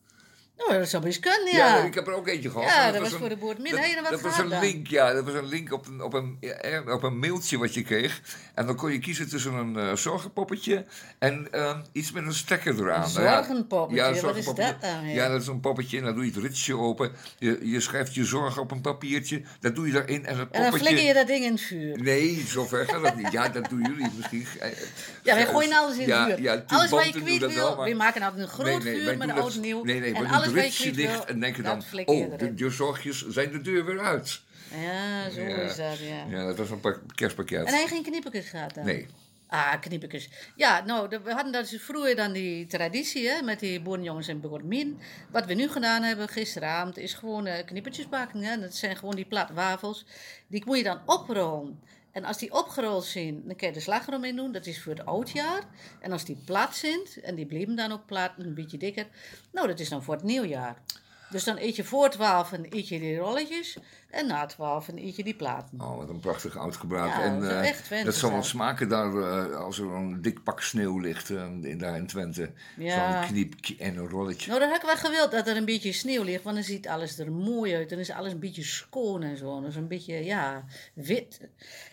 Nou, 0.56 0.78
dat 0.78 0.88
zou 0.88 1.02
best 1.02 1.20
kunnen, 1.20 1.52
Ja, 1.56 1.76
ja. 1.76 1.82
ik 1.84 1.94
heb 1.94 2.06
er 2.06 2.12
ook 2.12 2.28
eentje 2.28 2.50
gehad. 2.50 2.68
Ja, 2.68 2.90
dat 2.92 3.00
was 3.00 3.12
een- 3.12 3.18
voor 3.18 3.28
de 3.28 3.36
boerenmin. 3.36 3.70
Dat, 3.72 3.80
Heb 3.80 3.90
je 3.90 3.96
er 3.96 4.02
wat 4.02 4.10
dat 4.10 4.20
was 4.20 4.38
een 4.38 4.48
dan? 4.48 4.60
link, 4.60 4.86
ja. 4.86 5.12
Dat 5.12 5.24
was 5.24 5.34
een 5.34 5.46
link 5.48 5.72
op 5.72 5.86
een, 5.86 6.02
op, 6.02 6.12
een, 6.14 6.36
ja, 6.40 6.82
op 6.92 7.02
een 7.02 7.18
mailtje 7.18 7.58
wat 7.58 7.74
je 7.74 7.82
kreeg. 7.82 8.20
En 8.54 8.66
dan 8.66 8.76
kon 8.76 8.92
je 8.92 8.98
kiezen 8.98 9.28
tussen 9.28 9.54
een 9.54 9.76
eh, 9.76 9.94
zorgenpoppetje 9.96 10.84
en 11.18 11.48
eh, 11.52 11.78
iets 11.92 12.12
met 12.12 12.24
een 12.26 12.34
stekker 12.34 12.74
eraan. 12.80 13.00
Nou 13.12 13.22
ja, 13.22 13.34
Zorgenpoppetje, 13.36 13.96
Ja, 14.02 14.06
wat 14.06 14.14
is 14.16 14.20
zorgenpoppetje. 14.20 14.76
dat 14.80 14.90
dan? 14.90 15.08
Ja, 15.08 15.28
dat 15.28 15.40
is 15.40 15.46
een 15.46 15.60
poppetje 15.60 15.98
en 15.98 16.04
dan 16.04 16.14
doe 16.14 16.24
je 16.24 16.30
het 16.32 16.40
ritsje 16.42 16.76
open. 16.78 17.12
Je, 17.38 17.58
je 17.62 17.80
schrijft 17.80 18.14
je 18.14 18.24
zorgen 18.24 18.62
op 18.62 18.70
een 18.70 18.80
papiertje. 18.80 19.42
Dat 19.60 19.74
doe 19.74 19.86
je 19.86 19.92
erin 20.04 20.26
en 20.26 20.38
het 20.38 20.48
En 20.50 20.62
dan 20.62 20.70
poppetje... 20.70 20.78
flikker 20.86 21.04
je 21.06 21.14
dat 21.14 21.26
ding 21.26 21.44
in 21.44 21.52
het 21.52 21.60
vuur. 21.60 22.02
Nee, 22.02 22.44
zover 22.46 22.86
gaat 22.88 23.02
dat 23.02 23.16
niet. 23.16 23.32
Ja, 23.32 23.48
dat 23.48 23.68
doen 23.68 23.80
jullie 23.82 24.10
misschien. 24.16 24.46
Ja, 25.22 25.34
wij 25.34 25.46
gooien 25.46 25.72
alles 25.72 25.96
in 25.96 26.10
het 26.10 26.24
vuur. 26.26 26.42
ja, 26.42 26.64
alles 26.66 26.90
wat 26.90 27.04
je 27.04 27.20
kwijt 27.22 27.38
wil, 27.40 27.48
wel, 27.54 27.76
maar- 27.76 27.88
we 27.88 27.94
maken 27.94 28.22
altijd 28.22 28.42
een 28.42 28.48
groot 28.48 28.82
vuur 28.82 29.16
met 29.16 29.30
oud 29.30 29.56
nieuw. 29.56 29.82
Nee, 29.84 30.00
nee, 30.00 30.14
en 30.46 30.52
we 30.52 30.61
alles 30.61 30.76
doen 30.76 30.76
wat 30.76 30.76
je 30.76 30.85
ritje 30.85 30.90
kwijt 31.04 31.16
dicht 31.18 31.24
en 31.30 31.40
denken 31.40 31.62
dan... 31.64 31.82
Oh, 32.04 32.38
de, 32.38 32.54
de 32.54 32.70
zorgjes 32.70 33.26
zijn 33.28 33.50
de 33.52 33.61
deur 33.61 33.85
weer 33.85 34.00
uit. 34.00 34.40
Ja, 34.70 35.30
zo 35.30 35.40
Ja. 35.40 35.56
is 35.56 35.76
dat, 35.76 35.98
ja. 35.98 36.24
Ja, 36.28 36.44
dat 36.46 36.56
was 36.56 36.70
een 36.70 36.80
pak- 36.80 37.00
kerstpakket. 37.14 37.66
En 37.66 37.74
hij 37.74 37.87
geen 37.87 38.02
knippertjes 38.02 38.48
gehad 38.48 38.74
dan? 38.74 38.85
Nee. 38.85 39.06
Ah, 39.48 39.80
knippertjes. 39.80 40.28
Ja, 40.56 40.85
nou, 40.85 41.09
we 41.24 41.32
hadden 41.32 41.52
dat 41.52 41.68
dus 41.70 41.82
vroeger 41.82 42.16
dan 42.16 42.32
die 42.32 42.66
traditie, 42.66 43.28
hè, 43.28 43.42
met 43.42 43.61
die 43.61 43.80
boerenjongens 43.80 44.28
en 44.28 44.40
boerenmin. 44.40 44.98
Wat 45.30 45.46
we 45.46 45.54
nu 45.54 45.68
gedaan 45.68 46.02
hebben 46.02 46.28
gisteravond, 46.28 46.96
is 46.98 47.14
gewoon 47.14 47.46
eh, 47.46 47.64
knippertjes 47.66 48.09
bakken. 48.09 48.42
Hè. 48.42 48.61
Dat 48.61 48.74
zijn 48.74 48.96
gewoon 48.96 49.14
die 49.16 49.24
plat 49.24 49.50
wafels. 49.50 50.04
Die 50.46 50.62
moet 50.66 50.76
je 50.76 50.82
dan 50.82 51.00
oprollen. 51.06 51.80
En 52.16 52.24
als 52.24 52.38
die 52.38 52.52
opgerold 52.52 53.05
zijn, 53.05 53.42
dan 53.44 53.57
kan 53.57 53.68
je 53.68 53.74
de 53.74 53.81
slagroom 53.81 54.24
in 54.24 54.37
doen. 54.37 54.52
Dat 54.52 54.66
is 54.66 54.83
voor 54.83 54.92
het 54.92 55.07
oudjaar. 55.07 55.62
En 56.00 56.12
als 56.12 56.24
die 56.24 56.42
plat 56.44 56.76
zijn, 56.76 57.00
en 57.22 57.35
die 57.35 57.46
bleven 57.46 57.76
dan 57.76 57.92
ook 57.92 58.07
plat, 58.07 58.31
een 58.38 58.55
beetje 58.55 58.79
dikker. 58.79 59.07
Nou, 59.52 59.66
dat 59.66 59.81
is 59.81 59.88
dan 59.88 60.02
voor 60.02 60.14
het 60.14 60.22
nieuwjaar. 60.22 60.83
Dus 61.31 61.44
dan 61.44 61.57
eet 61.57 61.76
je 61.76 61.85
voor 61.85 62.11
twaalf 62.11 62.52
en 62.52 62.66
eet 62.70 62.88
je 62.88 63.00
die 63.00 63.16
rolletjes. 63.16 63.76
En 64.16 64.26
na 64.26 64.46
twaalf 64.46 64.88
en 64.88 64.98
eet 64.98 65.16
je 65.16 65.24
die 65.24 65.35
platen. 65.35 65.81
Oh, 65.81 65.96
wat 65.96 66.09
een 66.09 66.20
prachtig 66.20 66.57
oud 66.57 66.76
gebruik. 66.76 67.11
Ja, 67.11 67.22
en, 67.22 67.40
dat 67.40 67.50
eh, 67.50 67.68
echt 67.68 67.85
Twente 67.85 68.05
dat 68.05 68.14
zal 68.14 68.31
wel 68.31 68.42
smaken 68.42 68.88
daar 68.88 69.16
eh, 69.16 69.57
als 69.57 69.79
er 69.79 69.92
een 69.92 70.22
dik 70.22 70.42
pak 70.42 70.62
sneeuw 70.62 70.98
ligt 70.98 71.31
eh, 71.31 71.42
in, 71.62 71.79
daar 71.79 71.96
in 71.96 72.07
Twente. 72.07 72.50
Ja. 72.76 73.22
Zo'n 73.22 73.31
kniep 73.31 73.55
en 73.79 73.96
een 73.96 74.09
rolletje. 74.09 74.48
Nou, 74.48 74.61
dan 74.61 74.68
had 74.68 74.79
ik 74.79 74.87
wel 74.87 74.96
gewild 74.96 75.31
dat 75.31 75.46
er 75.46 75.57
een 75.57 75.64
beetje 75.64 75.92
sneeuw 75.92 76.22
ligt, 76.22 76.42
want 76.42 76.57
dan 76.57 76.64
ziet 76.64 76.88
alles 76.88 77.18
er 77.18 77.33
mooi 77.33 77.74
uit. 77.74 77.88
Dan 77.88 77.98
is 77.98 78.11
alles 78.11 78.33
een 78.33 78.38
beetje 78.38 78.62
schoon 78.62 79.22
en 79.22 79.37
zo. 79.37 79.61
Dat 79.61 79.70
is 79.70 79.76
een 79.76 79.88
beetje, 79.88 80.24
ja, 80.24 80.64
wit. 80.94 81.40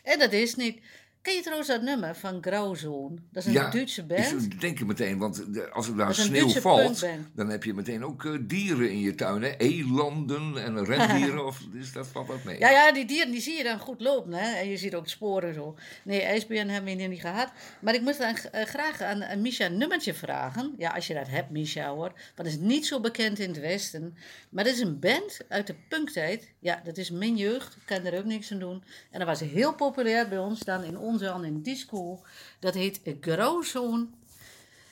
En 0.03 0.19
dat 0.19 0.31
is 0.31 0.55
niet. 0.55 0.79
Ken 1.23 1.33
je 1.35 1.41
trouwens 1.41 1.67
dat 1.69 1.81
nummer 1.81 2.15
van 2.15 2.37
Grauzone? 2.41 3.15
Dat 3.31 3.45
is 3.45 3.55
een 3.55 3.71
Duitse 3.71 4.03
band. 4.03 4.19
is- 4.33 4.49
denk 4.59 4.77
je 4.79 4.85
meteen, 4.85 5.17
want 5.17 5.53
de- 5.53 5.69
als 5.71 5.87
er 5.87 5.95
daar 5.97 6.07
Dat 6.07 6.15
sneeuw 6.15 6.49
valt, 6.49 7.05
dan 7.35 7.49
heb 7.49 7.63
je 7.63 7.73
meteen 7.73 8.03
ook 8.05 8.25
eh, 8.25 8.31
dieren 8.41 8.91
in 8.91 8.99
je 8.99 9.15
tuin. 9.15 9.41
Hè? 9.41 9.57
Elanden 9.57 10.57
en 10.63 10.85
rendieren, 10.85 11.45
of 11.45 11.59
is 11.73 11.91
dat 11.93 12.07
valt 12.07 12.27
dat 12.27 12.43
mee? 12.43 12.59
Ja, 12.59 12.69
ja, 12.69 12.91
die 12.91 13.05
dieren 13.05 13.31
die 13.31 13.41
zie 13.41 13.57
je 13.57 13.63
dan 13.63 13.79
goed 13.79 14.01
lopen. 14.01 14.33
Hè? 14.33 14.55
En 14.55 14.69
je 14.69 14.77
ziet 14.77 14.95
ook 14.95 15.07
sporen 15.07 15.53
zo. 15.53 15.75
Nee, 16.03 16.21
ijsberen 16.21 16.69
hebben 16.69 16.93
we 16.93 16.99
hier 16.99 17.09
niet 17.09 17.21
gehad. 17.21 17.51
Maar 17.81 17.93
ik 17.93 18.01
moet 18.01 18.17
dan 18.17 18.35
eh, 18.51 18.65
graag 18.65 19.01
aan, 19.01 19.41
Misha 19.41 19.65
een 19.65 19.77
nummertje 19.77 20.13
vragen. 20.13 20.73
Ja, 20.77 20.89
als 20.89 21.07
je 21.07 21.13
dat 21.13 21.27
hebt, 21.29 21.49
Misha 21.49 21.89
hoor. 21.89 22.11
Want 22.35 22.47
het 22.47 22.47
is 22.47 22.57
niet 22.57 22.85
zo 22.85 22.99
bekend 22.99 23.39
in 23.39 23.49
het 23.49 23.59
Westen. 23.59 24.17
Maar 24.49 24.63
dat 24.63 24.73
is 24.73 24.79
een 24.79 24.99
band 24.99 25.39
uit 25.47 25.67
de 25.67 25.75
punktijd. 25.89 26.51
Ja, 26.59 26.81
dat 26.83 26.97
is 26.97 27.09
mijn 27.11 27.35
jeugd. 27.37 27.75
Ik 27.75 27.81
kan 27.85 28.05
er 28.05 28.17
ook 28.17 28.25
niks 28.25 28.51
aan 28.51 28.59
doen. 28.59 28.83
En 29.11 29.19
dat 29.19 29.27
was 29.27 29.39
heel 29.39 29.73
populair 29.73 30.27
bij 30.27 30.37
ons 30.39 30.59
dan 30.59 30.83
in 30.83 30.97
aan 31.21 31.45
in 31.45 31.61
disco. 31.61 32.21
Dat 32.59 32.73
heet 32.73 33.01
Grauzone. 33.21 34.07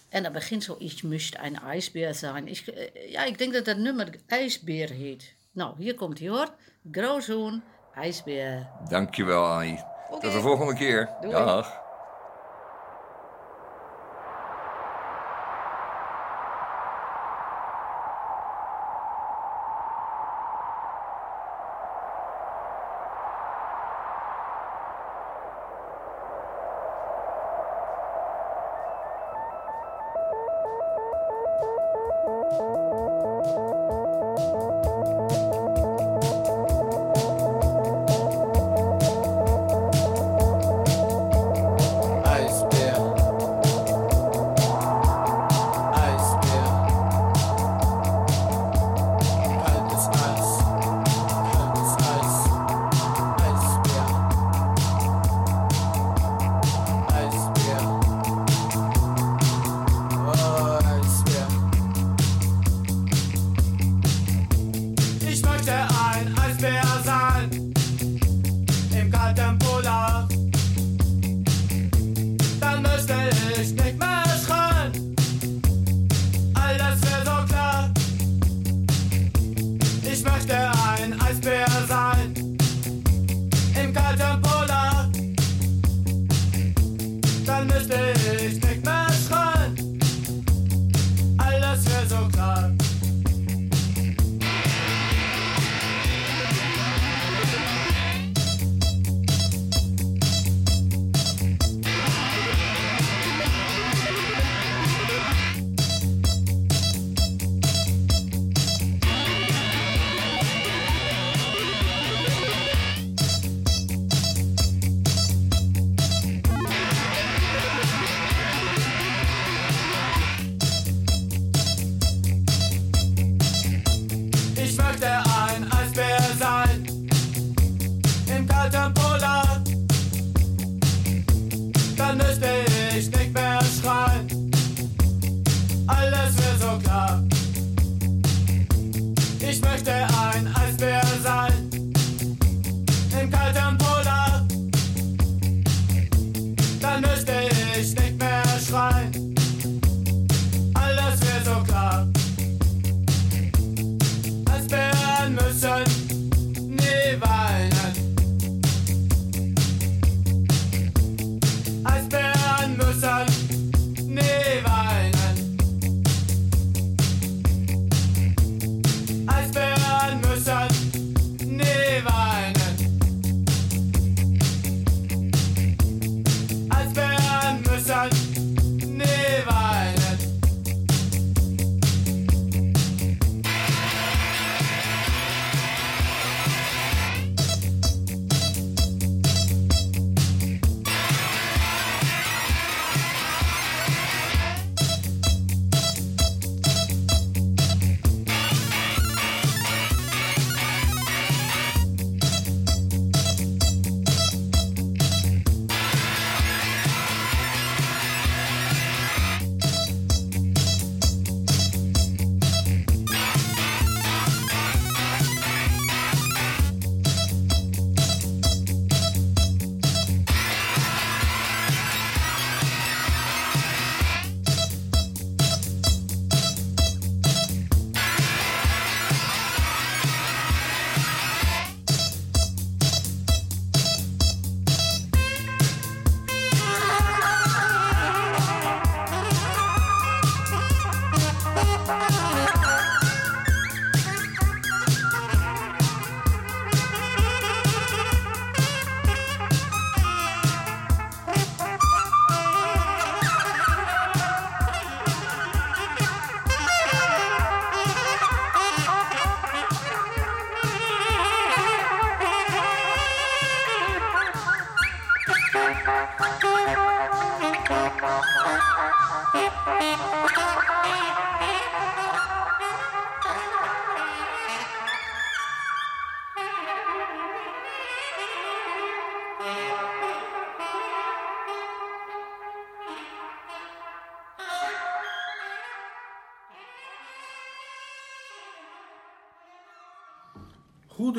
En 0.10 0.23
dat 0.23 0.31
begint 0.31 0.63
zo, 0.63 0.77
möchte 1.03 1.38
ein 1.38 1.60
ijsbeer 1.60 2.13
zijn. 2.13 2.47
Ik, 2.47 2.67
eh, 2.67 3.12
ja, 3.12 3.23
ik 3.23 3.38
denk 3.38 3.53
dat 3.53 3.65
dat 3.65 3.77
nummer 3.77 4.10
ijsbeer 4.27 4.89
heet. 4.89 5.34
Nou, 5.51 5.73
hier 5.77 5.95
komt 5.95 6.19
hij 6.19 6.27
hoor. 6.29 6.49
Grauzone, 6.91 7.62
ijsbeer. 7.95 8.67
Dankjewel, 8.89 9.45
Annie. 9.45 9.84
Tot 10.10 10.21
de 10.21 10.41
volgende 10.41 10.75
keer. 10.75 11.10
Doei. 11.21 11.34
Dag. 11.34 11.81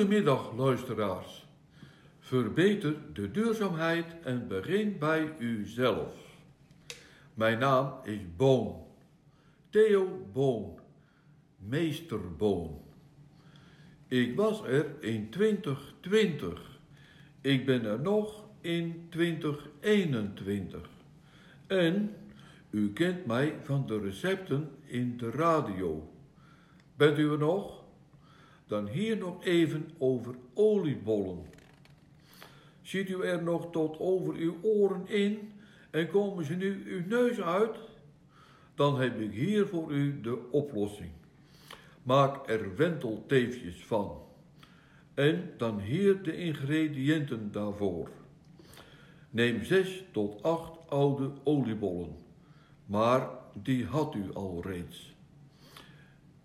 Goedemiddag, 0.02 0.56
luisteraars. 0.56 1.46
Verbeter 2.18 2.96
de 3.12 3.30
duurzaamheid 3.30 4.06
en 4.22 4.48
begin 4.48 4.98
bij 4.98 5.34
uzelf. 5.38 6.14
Mijn 7.34 7.58
naam 7.58 7.92
is 8.04 8.18
Boon. 8.36 8.76
Theo 9.70 10.26
Boon. 10.32 10.78
Meester 11.56 12.36
Boon. 12.36 12.80
Ik 14.08 14.36
was 14.36 14.62
er 14.64 14.86
in 15.00 15.30
2020. 15.30 16.78
Ik 17.40 17.66
ben 17.66 17.84
er 17.84 18.00
nog 18.00 18.44
in 18.60 19.06
2021. 19.08 20.88
En 21.66 22.14
u 22.70 22.92
kent 22.92 23.26
mij 23.26 23.56
van 23.62 23.86
de 23.86 24.00
recepten 24.00 24.70
in 24.84 25.16
de 25.16 25.30
radio. 25.30 26.12
Bent 26.96 27.18
u 27.18 27.30
er 27.30 27.38
nog? 27.38 27.81
Dan 28.72 28.88
hier 28.88 29.16
nog 29.16 29.44
even 29.44 29.90
over 29.98 30.34
oliebollen. 30.54 31.44
Ziet 32.82 33.08
u 33.08 33.22
er 33.22 33.42
nog 33.42 33.70
tot 33.70 33.98
over 33.98 34.34
uw 34.34 34.54
oren 34.62 35.08
in 35.08 35.52
en 35.90 36.08
komen 36.08 36.44
ze 36.44 36.54
nu 36.54 36.82
uw 36.86 37.06
neus 37.06 37.40
uit? 37.40 37.76
Dan 38.74 39.00
heb 39.00 39.20
ik 39.20 39.32
hier 39.32 39.66
voor 39.66 39.90
u 39.90 40.20
de 40.20 40.50
oplossing. 40.50 41.10
Maak 42.02 42.48
er 42.48 42.76
wentelteefjes 42.76 43.84
van. 43.84 44.22
En 45.14 45.50
dan 45.56 45.80
hier 45.80 46.22
de 46.22 46.36
ingrediënten 46.36 47.52
daarvoor. 47.52 48.10
Neem 49.30 49.64
6 49.64 50.04
tot 50.10 50.42
8 50.42 50.78
oude 50.88 51.30
oliebollen, 51.44 52.16
maar 52.86 53.28
die 53.62 53.84
had 53.84 54.14
u 54.14 54.32
al 54.34 54.62
reeds. 54.64 55.14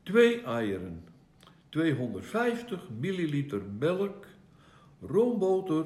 Twee 0.03 0.41
eieren, 0.41 1.03
250 1.77 2.89
milliliter 2.99 3.61
melk, 3.79 4.25
roomboter, 5.01 5.85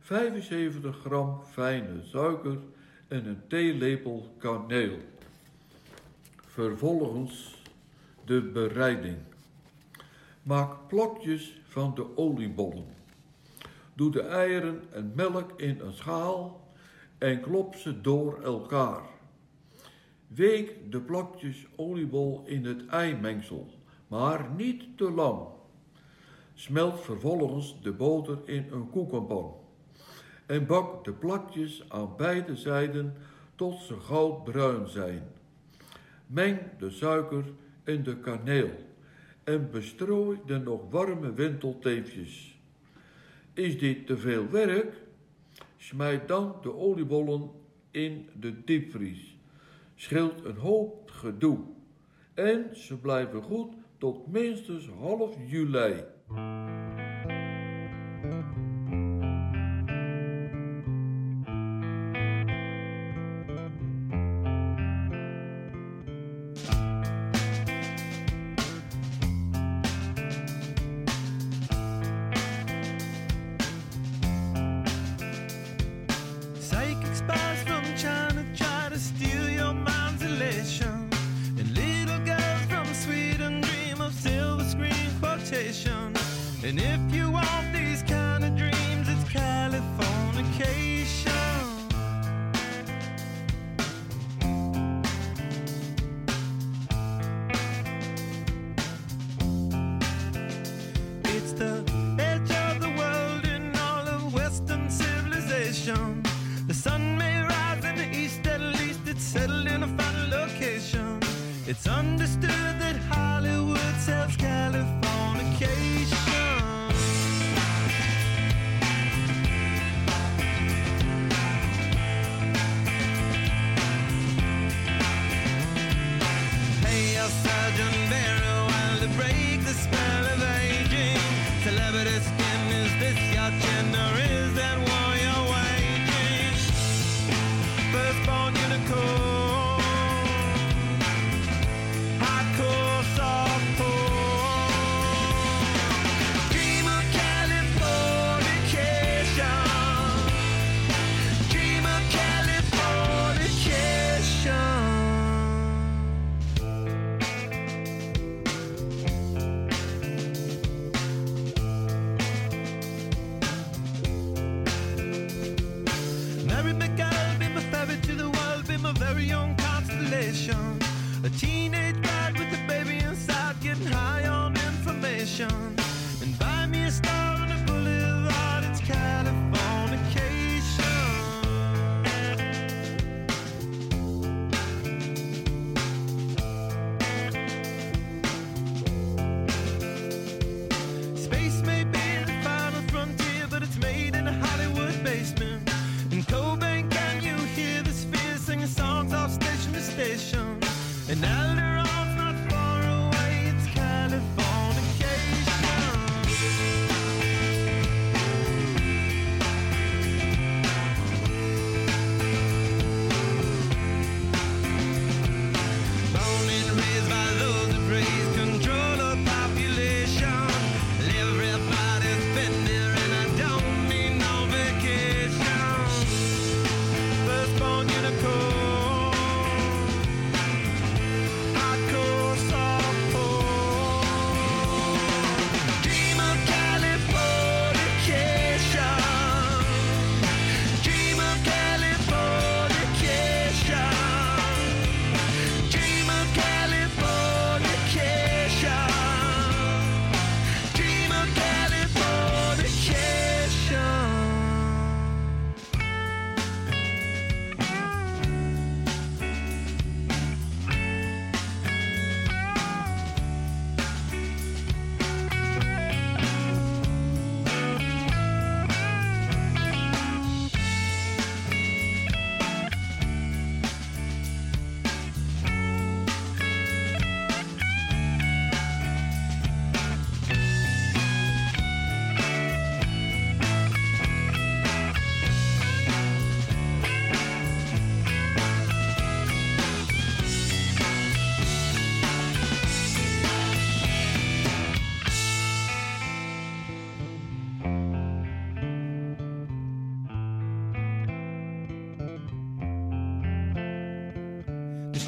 75 0.00 0.96
gram 1.04 1.42
fijne 1.52 2.02
suiker 2.02 2.58
en 3.08 3.26
een 3.26 3.40
theelepel 3.48 4.34
kaneel. 4.38 4.98
Vervolgens 6.46 7.62
de 8.24 8.42
bereiding. 8.42 9.16
Maak 10.42 10.88
plakjes 10.88 11.60
van 11.68 11.94
de 11.94 12.16
oliebollen. 12.16 12.86
Doe 13.94 14.10
de 14.10 14.22
eieren 14.22 14.82
en 14.92 15.12
melk 15.16 15.60
in 15.60 15.80
een 15.80 15.92
schaal 15.92 16.68
en 17.18 17.40
klop 17.40 17.74
ze 17.74 18.00
door 18.00 18.42
elkaar. 18.42 19.02
Week 20.26 20.92
de 20.92 21.00
plakjes 21.00 21.66
oliebol 21.76 22.42
in 22.46 22.64
het 22.64 22.86
eimengsel, 22.86 23.82
maar 24.14 24.50
niet 24.56 24.96
te 24.96 25.10
lang. 25.10 25.46
Smelt 26.54 27.00
vervolgens 27.00 27.82
de 27.82 27.92
boter 27.92 28.38
in 28.44 28.66
een 28.70 28.90
koekenpan 28.90 29.54
en 30.46 30.66
bak 30.66 31.04
de 31.04 31.12
plakjes 31.12 31.84
aan 31.88 32.16
beide 32.16 32.56
zijden 32.56 33.14
tot 33.54 33.80
ze 33.80 34.00
goudbruin 34.00 34.88
zijn. 34.88 35.22
Meng 36.26 36.58
de 36.78 36.90
suiker 36.90 37.44
en 37.84 38.02
de 38.02 38.16
kaneel 38.16 38.70
en 39.44 39.70
bestrooi 39.70 40.38
de 40.46 40.58
nog 40.58 40.80
warme 40.90 41.32
wentelteefjes. 41.32 42.58
Is 43.52 43.78
dit 43.78 44.06
te 44.06 44.16
veel 44.16 44.50
werk? 44.50 45.02
Smijt 45.76 46.28
dan 46.28 46.56
de 46.62 46.74
oliebollen 46.74 47.50
in 47.90 48.28
de 48.40 48.64
diepvries. 48.64 49.36
Scheelt 49.94 50.44
een 50.44 50.56
hoop 50.56 51.10
gedoe. 51.10 51.58
En 52.34 52.76
ze 52.76 52.96
blijven 52.96 53.42
goed 53.42 53.74
tot 53.98 54.26
minstens 54.26 54.88
half 55.00 55.36
juli. 55.46 56.04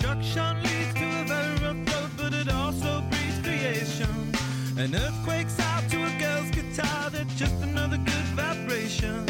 Destruction 0.06 0.62
leads 0.62 0.94
to 0.94 1.04
a 1.04 1.24
very 1.24 1.54
rough 1.54 1.94
road, 1.94 2.10
but 2.16 2.32
it 2.32 2.48
also 2.48 3.02
breeds 3.10 3.40
creation. 3.42 4.06
An 4.78 4.94
earthquake's 4.94 5.58
out 5.58 5.82
to 5.90 5.96
a 5.96 6.18
girl's 6.20 6.48
guitar, 6.50 7.10
that's 7.10 7.34
just 7.34 7.60
another 7.60 7.96
good 7.96 8.26
vibration. 8.36 9.26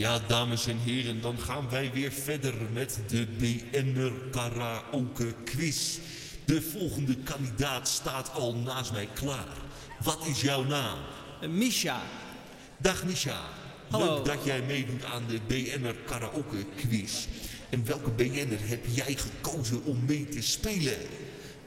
Ja, 0.00 0.18
dames 0.26 0.66
en 0.66 0.78
heren, 0.78 1.20
dan 1.20 1.38
gaan 1.38 1.70
wij 1.70 1.90
weer 1.92 2.12
verder 2.12 2.54
met 2.72 2.98
de 3.08 3.26
BN'er 3.26 4.12
Karaoke 4.30 5.34
Quiz. 5.44 5.98
De 6.44 6.62
volgende 6.62 7.16
kandidaat 7.16 7.88
staat 7.88 8.32
al 8.32 8.54
naast 8.54 8.92
mij 8.92 9.08
klaar. 9.14 9.56
Wat 10.02 10.26
is 10.26 10.40
jouw 10.40 10.64
naam? 10.64 10.98
Misha. 11.48 12.02
Dag 12.76 13.04
Misha. 13.04 13.40
Hallo. 13.90 14.14
Leuk 14.14 14.24
dat 14.24 14.44
jij 14.44 14.62
meedoet 14.62 15.04
aan 15.04 15.22
de 15.28 15.38
BN'er 15.46 15.96
Karaoke 16.06 16.64
Quiz. 16.76 17.26
En 17.70 17.86
welke 17.86 18.10
BN'er 18.10 18.68
heb 18.68 18.86
jij 18.86 19.14
gekozen 19.14 19.84
om 19.84 20.04
mee 20.06 20.28
te 20.28 20.42
spelen? 20.42 20.98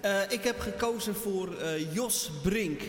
Eh, 0.01 0.19
ik 0.29 0.43
heb 0.43 0.59
gekozen 0.59 1.15
voor 1.15 1.57
eh, 1.57 1.93
Jos 1.93 2.31
Brink. 2.43 2.81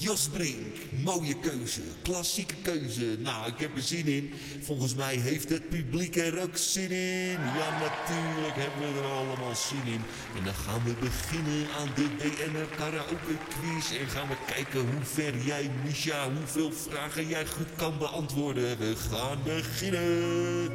Jos 0.00 0.28
Brink, 0.28 0.76
mooie 1.02 1.34
keuze, 1.34 1.80
klassieke 2.02 2.54
keuze. 2.62 3.16
Nou, 3.18 3.48
ik 3.48 3.58
heb 3.58 3.76
er 3.76 3.82
zin 3.82 4.06
in. 4.06 4.32
Volgens 4.62 4.94
mij 4.94 5.16
heeft 5.16 5.48
het 5.48 5.68
publiek 5.68 6.16
er 6.16 6.40
ook 6.40 6.56
zin 6.56 6.90
in. 6.90 7.38
Ja, 7.58 7.78
natuurlijk 7.78 8.56
hebben 8.56 8.94
we 8.94 9.00
er 9.00 9.06
allemaal 9.06 9.54
zin 9.54 9.92
in. 9.92 10.00
En 10.38 10.44
dan 10.44 10.54
gaan 10.54 10.84
we 10.84 10.94
beginnen 11.00 11.66
aan 11.78 11.88
de 11.94 12.06
BNR 12.18 12.76
Karaoke 12.76 13.36
Quiz. 13.48 13.98
En 14.00 14.08
gaan 14.08 14.28
we 14.28 14.34
kijken 14.46 14.80
hoe 14.80 15.04
ver 15.04 15.38
jij, 15.38 15.70
Misha, 15.84 16.32
hoeveel 16.32 16.72
vragen 16.72 17.28
jij 17.28 17.46
goed 17.46 17.74
kan 17.76 17.98
beantwoorden. 17.98 18.78
We 18.78 18.96
gaan 18.96 19.38
beginnen. 19.44 20.70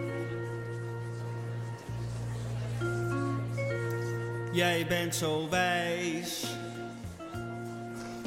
Jij 4.52 4.88
bent 4.88 5.16
zo 5.16 5.50
wijs. 5.50 6.59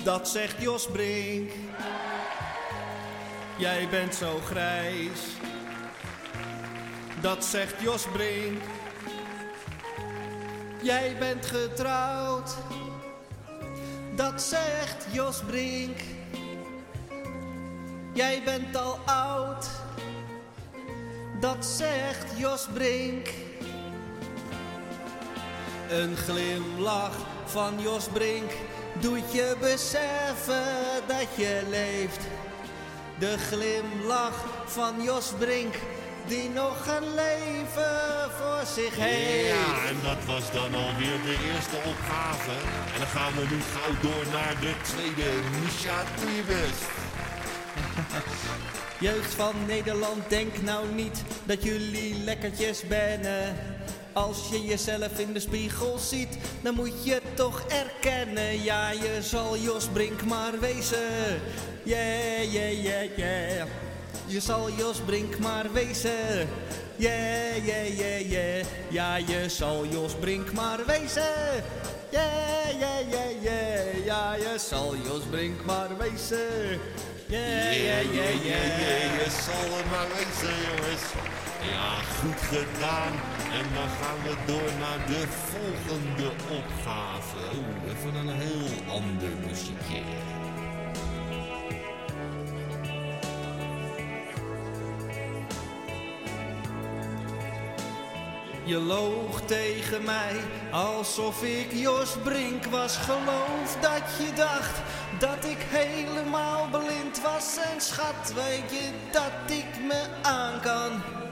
Dat 0.04 0.28
zegt 0.28 0.62
Jos 0.62 0.86
Brink. 0.86 1.50
Jij 3.58 3.88
bent 3.88 4.14
zo 4.14 4.38
grijs. 4.38 5.20
Dat 7.20 7.44
zegt 7.44 7.80
Jos 7.80 8.06
Brink. 8.12 8.62
Jij 10.82 11.16
bent 11.18 11.46
getrouwd. 11.46 12.54
Dat 14.14 14.42
zegt 14.42 15.06
Jos 15.10 15.40
Brink. 15.46 15.98
Jij 18.12 18.42
bent 18.44 18.76
al 18.76 18.98
oud. 19.04 19.70
Dat 21.40 21.64
zegt 21.64 22.38
Jos 22.38 22.66
Brink. 22.72 23.28
Een 25.90 26.16
glimlach 26.16 27.16
van 27.44 27.80
Jos 27.80 28.06
Brink 28.08 28.50
doet 29.00 29.32
je 29.32 29.56
beseffen 29.60 30.64
dat 31.06 31.26
je 31.36 31.62
leeft. 31.70 32.20
De 33.18 33.38
glimlach 33.38 34.44
van 34.66 35.02
Jos 35.02 35.32
Brink 35.38 35.74
die 36.26 36.50
nog 36.50 36.86
een 36.86 37.14
leven 37.14 38.30
voor 38.38 38.62
zich 38.74 38.96
heeft. 38.96 39.46
Ja, 39.48 39.88
en 39.88 39.96
dat 40.02 40.24
was 40.34 40.52
dan 40.52 40.74
alweer 40.74 41.22
de 41.24 41.36
eerste 41.54 41.76
opgave. 41.76 42.50
En 42.94 42.98
dan 42.98 43.06
gaan 43.06 43.32
we 43.34 43.40
nu 43.40 43.60
gauw 43.74 43.94
door 44.00 44.32
naar 44.32 44.56
de 44.60 44.72
tweede. 44.82 45.30
Best. 46.46 46.82
Jeugd 49.08 49.34
van 49.34 49.54
Nederland, 49.66 50.28
denk 50.28 50.62
nou 50.62 50.86
niet 50.94 51.22
dat 51.44 51.62
jullie 51.62 52.24
lekkertjes 52.24 52.86
bennen. 52.86 53.56
Als 54.12 54.48
je 54.50 54.64
jezelf 54.64 55.18
in 55.18 55.32
de 55.32 55.40
spiegel 55.40 55.98
ziet, 55.98 56.38
dan 56.62 56.74
moet 56.74 57.04
je 57.04 57.20
toch 57.34 57.62
erkennen. 57.68 58.62
Ja, 58.62 58.90
je 58.90 59.18
zal 59.22 59.56
Jos 59.56 59.86
Brink 59.92 60.24
maar 60.24 60.60
wezen. 60.60 61.40
Yeah, 61.82 62.52
yeah, 62.52 62.82
yeah, 62.82 63.16
yeah. 63.16 63.66
Je 64.26 64.40
zal 64.40 64.70
Jos 64.70 64.98
Brink 64.98 65.38
maar 65.38 65.72
wezen. 65.72 66.48
Yeah, 66.96 67.64
yeah, 67.64 67.98
yeah, 67.98 68.30
yeah. 68.30 68.64
Ja, 68.88 69.16
je 69.16 69.48
zal 69.48 69.86
Jos 69.86 70.14
Brink 70.14 70.52
maar 70.52 70.78
wezen. 70.86 71.62
Yeah, 72.10 72.70
yeah, 72.78 73.10
yeah, 73.10 73.42
yeah. 73.42 74.04
Ja, 74.04 74.34
je 74.34 74.58
zal 74.58 74.94
Jos 75.04 75.22
Brink 75.30 75.64
maar 75.64 75.88
wezen. 75.98 76.80
Yeah, 77.26 77.72
yeah, 77.72 78.14
yeah, 78.14 78.44
yeah. 78.44 79.24
Je 79.24 79.26
zal 79.44 79.78
er 79.78 79.86
maar 79.90 80.06
wezen, 80.08 80.54
jongens. 80.68 81.02
Ja, 81.70 81.90
goed 82.20 82.40
gedaan. 82.40 83.12
En 83.52 83.66
dan 83.74 83.88
gaan 83.88 84.22
we 84.22 84.34
door 84.46 84.70
naar 84.78 85.06
de 85.06 85.26
volgende 85.28 86.30
opgave. 86.50 87.36
Oeh, 87.56 87.92
even 87.92 88.14
een 88.14 88.28
heel 88.28 88.92
ander 88.92 89.30
muziekje. 89.46 90.02
Je 98.64 98.78
loog 98.78 99.40
tegen 99.40 100.04
mij 100.04 100.40
alsof 100.70 101.42
ik 101.42 101.72
Jos 101.72 102.16
Brink 102.22 102.64
was. 102.64 102.96
Geloof 102.96 103.76
dat 103.80 104.26
je 104.26 104.32
dacht 104.34 104.80
dat 105.18 105.44
ik 105.44 105.58
helemaal 105.58 106.68
blind 106.70 107.22
was. 107.22 107.56
En 107.72 107.80
schat, 107.80 108.32
weet 108.34 108.70
je 108.70 108.90
dat 109.10 109.56
ik 109.56 109.84
me 109.86 110.06
aan 110.22 110.60
kan? 110.60 111.22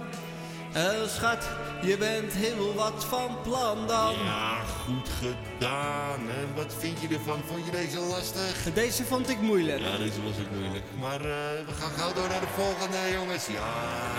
Eh, 0.73 1.09
schat, 1.09 1.49
je 1.83 1.97
bent 1.97 2.33
heel 2.33 2.75
wat 2.75 3.05
van 3.05 3.37
plan 3.43 3.87
dan. 3.87 4.15
Ja, 4.25 4.63
goed 4.85 5.09
gedaan. 5.19 6.19
En 6.19 6.55
wat 6.55 6.75
vind 6.79 7.01
je 7.01 7.09
ervan? 7.09 7.41
Vond 7.47 7.65
je 7.65 7.71
deze 7.71 7.99
lastig? 7.99 8.73
Deze 8.75 9.05
vond 9.05 9.29
ik 9.29 9.41
moeilijk. 9.41 9.81
Ja, 9.81 9.97
deze 9.97 10.23
was 10.23 10.39
ook 10.41 10.51
moeilijk. 10.61 10.85
Maar 11.01 11.21
eh, 11.21 11.67
we 11.67 11.73
gaan 11.81 11.91
gauw 11.91 12.13
door 12.13 12.29
naar 12.29 12.41
de 12.41 12.47
volgende, 12.55 12.97
jongens. 13.13 13.47
Ja, 13.47 13.73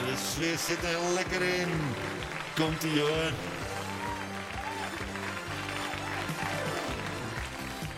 de 0.06 0.16
sfeer 0.32 0.58
zit 0.58 0.84
er 0.84 1.00
heel 1.00 1.14
lekker 1.14 1.42
in. 1.42 1.70
Komt-ie, 2.56 3.00
hoor. 3.00 3.32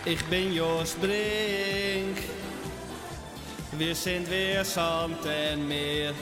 Ik 0.04 0.20
ben 0.30 0.54
Jos 0.54 0.92
Brink. 1.00 2.18
Wir 3.78 3.96
sind 3.96 4.28
weer 4.28 4.66
Sand 4.66 5.26
en 5.26 5.68
Meer. 5.68 6.14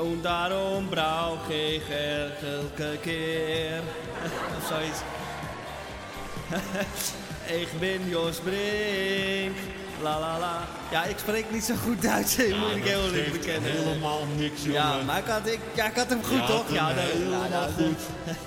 Und 0.00 0.22
darum 0.24 0.88
brauch 0.88 1.48
ich 1.50 1.82
elke 1.90 2.96
keer. 3.02 3.82
of 4.56 4.66
zoiets. 4.68 5.00
ik 7.60 7.68
ben 7.80 8.08
Jos 8.08 8.38
Brink. 8.40 9.56
La 10.02 10.18
la 10.20 10.38
la. 10.38 10.68
Ja, 10.90 11.04
ik 11.04 11.18
spreek 11.18 11.50
niet 11.50 11.64
zo 11.64 11.74
goed 11.84 12.02
Duits, 12.02 12.36
moet 12.36 12.46
Ja, 12.46 12.54
ik 12.54 12.82
dat 12.82 12.88
heel 12.92 13.02
eerlijk 13.04 13.22
geeft 13.22 13.32
bekennen. 13.40 13.70
helemaal 13.70 14.26
niks, 14.36 14.60
jongen. 14.62 14.74
Ja, 14.80 15.02
maar 15.06 15.18
ik 15.18 15.24
had, 15.26 15.46
ik, 15.46 15.58
ja, 15.74 15.86
ik 15.86 15.96
had 15.96 16.08
hem 16.08 16.24
goed, 16.24 16.46
toch? 16.46 16.66
hem 16.66 16.74
Ja, 16.74 16.88
dat- 16.94 17.04
helemaal 17.04 17.44
ja, 17.44 17.48
dat- 17.60 17.70
goed. 17.76 17.98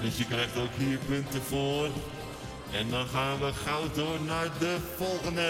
Dus 0.02 0.18
je 0.18 0.26
krijgt 0.26 0.58
ook 0.58 0.74
hier 0.78 0.98
punten 1.08 1.42
voor. 1.50 1.88
En 2.80 2.90
dan 2.90 3.06
gaan 3.14 3.40
we 3.40 3.52
gauw 3.66 3.84
door 3.96 4.18
naar 4.28 4.48
de 4.60 4.78
volgende. 4.98 5.50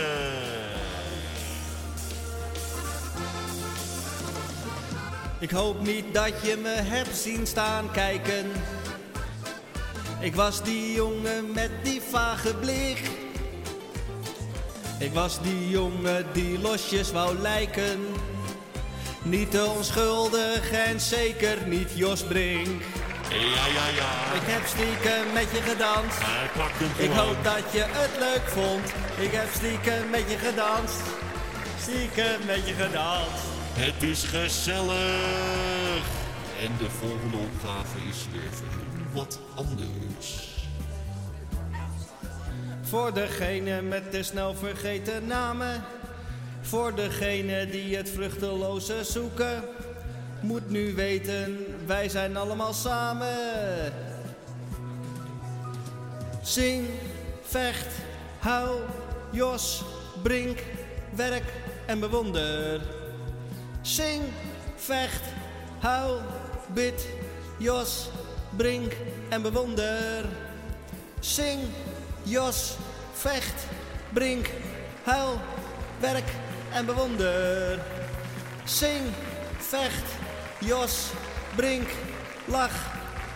Ik 5.43 5.51
hoop 5.51 5.81
niet 5.81 6.13
dat 6.13 6.33
je 6.41 6.57
me 6.57 6.69
hebt 6.69 7.15
zien 7.15 7.47
staan 7.47 7.91
kijken. 7.91 8.51
Ik 10.19 10.35
was 10.35 10.63
die 10.63 10.93
jongen 10.93 11.51
met 11.51 11.69
die 11.83 12.01
vage 12.01 12.55
blik. 12.55 13.01
Ik 14.99 15.13
was 15.13 15.41
die 15.41 15.69
jongen 15.69 16.25
die 16.33 16.59
losjes 16.59 17.11
wou 17.11 17.37
lijken. 17.39 17.99
Niet 19.23 19.51
te 19.51 19.65
onschuldig 19.65 20.71
en 20.71 20.99
zeker 20.99 21.67
niet 21.67 21.91
Jos 21.95 22.23
Brink. 22.23 22.81
Ja, 23.29 23.65
ja, 23.67 23.87
ja. 23.95 24.33
Ik 24.41 24.45
heb 24.45 24.65
stiekem 24.65 25.33
met 25.33 25.47
je 25.51 25.61
gedanst. 25.61 26.17
Hem 26.21 27.09
Ik 27.09 27.11
hoop 27.11 27.43
dat 27.43 27.71
je 27.71 27.85
het 27.87 28.19
leuk 28.19 28.49
vond. 28.49 28.85
Ik 29.25 29.31
heb 29.31 29.47
stiekem 29.53 30.09
met 30.09 30.31
je 30.31 30.37
gedanst. 30.37 31.01
Stiekem 31.81 32.45
met 32.45 32.67
je 32.67 32.73
gedanst. 32.73 33.52
Het 33.76 34.03
is 34.03 34.24
gezellig. 34.24 36.05
En 36.61 36.71
de 36.78 36.89
volgende 36.89 37.38
opgave 37.38 37.97
is 38.09 38.26
weer 38.32 38.49
wat 39.13 39.39
anders. 39.55 40.57
Voor 42.82 43.13
degene 43.13 43.82
met 43.82 44.11
de 44.11 44.24
snel 44.24 44.55
vergeten 44.55 45.28
namen. 45.28 45.84
Voor 46.61 46.95
degene 46.95 47.69
die 47.69 47.95
het 47.95 48.09
vruchteloze 48.09 49.03
zoeken. 49.03 49.63
Moet 50.41 50.69
nu 50.69 50.93
weten, 50.93 51.65
wij 51.86 52.09
zijn 52.09 52.38
allemaal 52.38 52.74
samen. 52.74 53.93
Zing, 56.41 56.88
vecht, 57.41 57.93
huil, 58.39 58.86
jos, 59.32 59.84
brink, 60.21 60.63
werk 61.15 61.53
en 61.86 61.99
bewonder. 61.99 62.92
Zing, 63.84 64.21
vecht, 64.75 65.23
huil, 65.79 66.21
bid, 66.73 67.07
jos, 67.57 68.09
brink 68.55 68.93
en 69.29 69.41
bewonder. 69.41 70.25
Zing, 71.19 71.59
Jos, 72.23 72.77
vecht, 73.13 73.67
brink, 74.13 74.49
huil, 75.03 75.39
werk 75.99 76.29
en 76.73 76.86
bewonder. 76.86 77.79
Zing, 78.63 79.03
vecht, 79.59 80.07
Jos, 80.59 81.11
brink, 81.55 81.89
lach, 82.45 82.79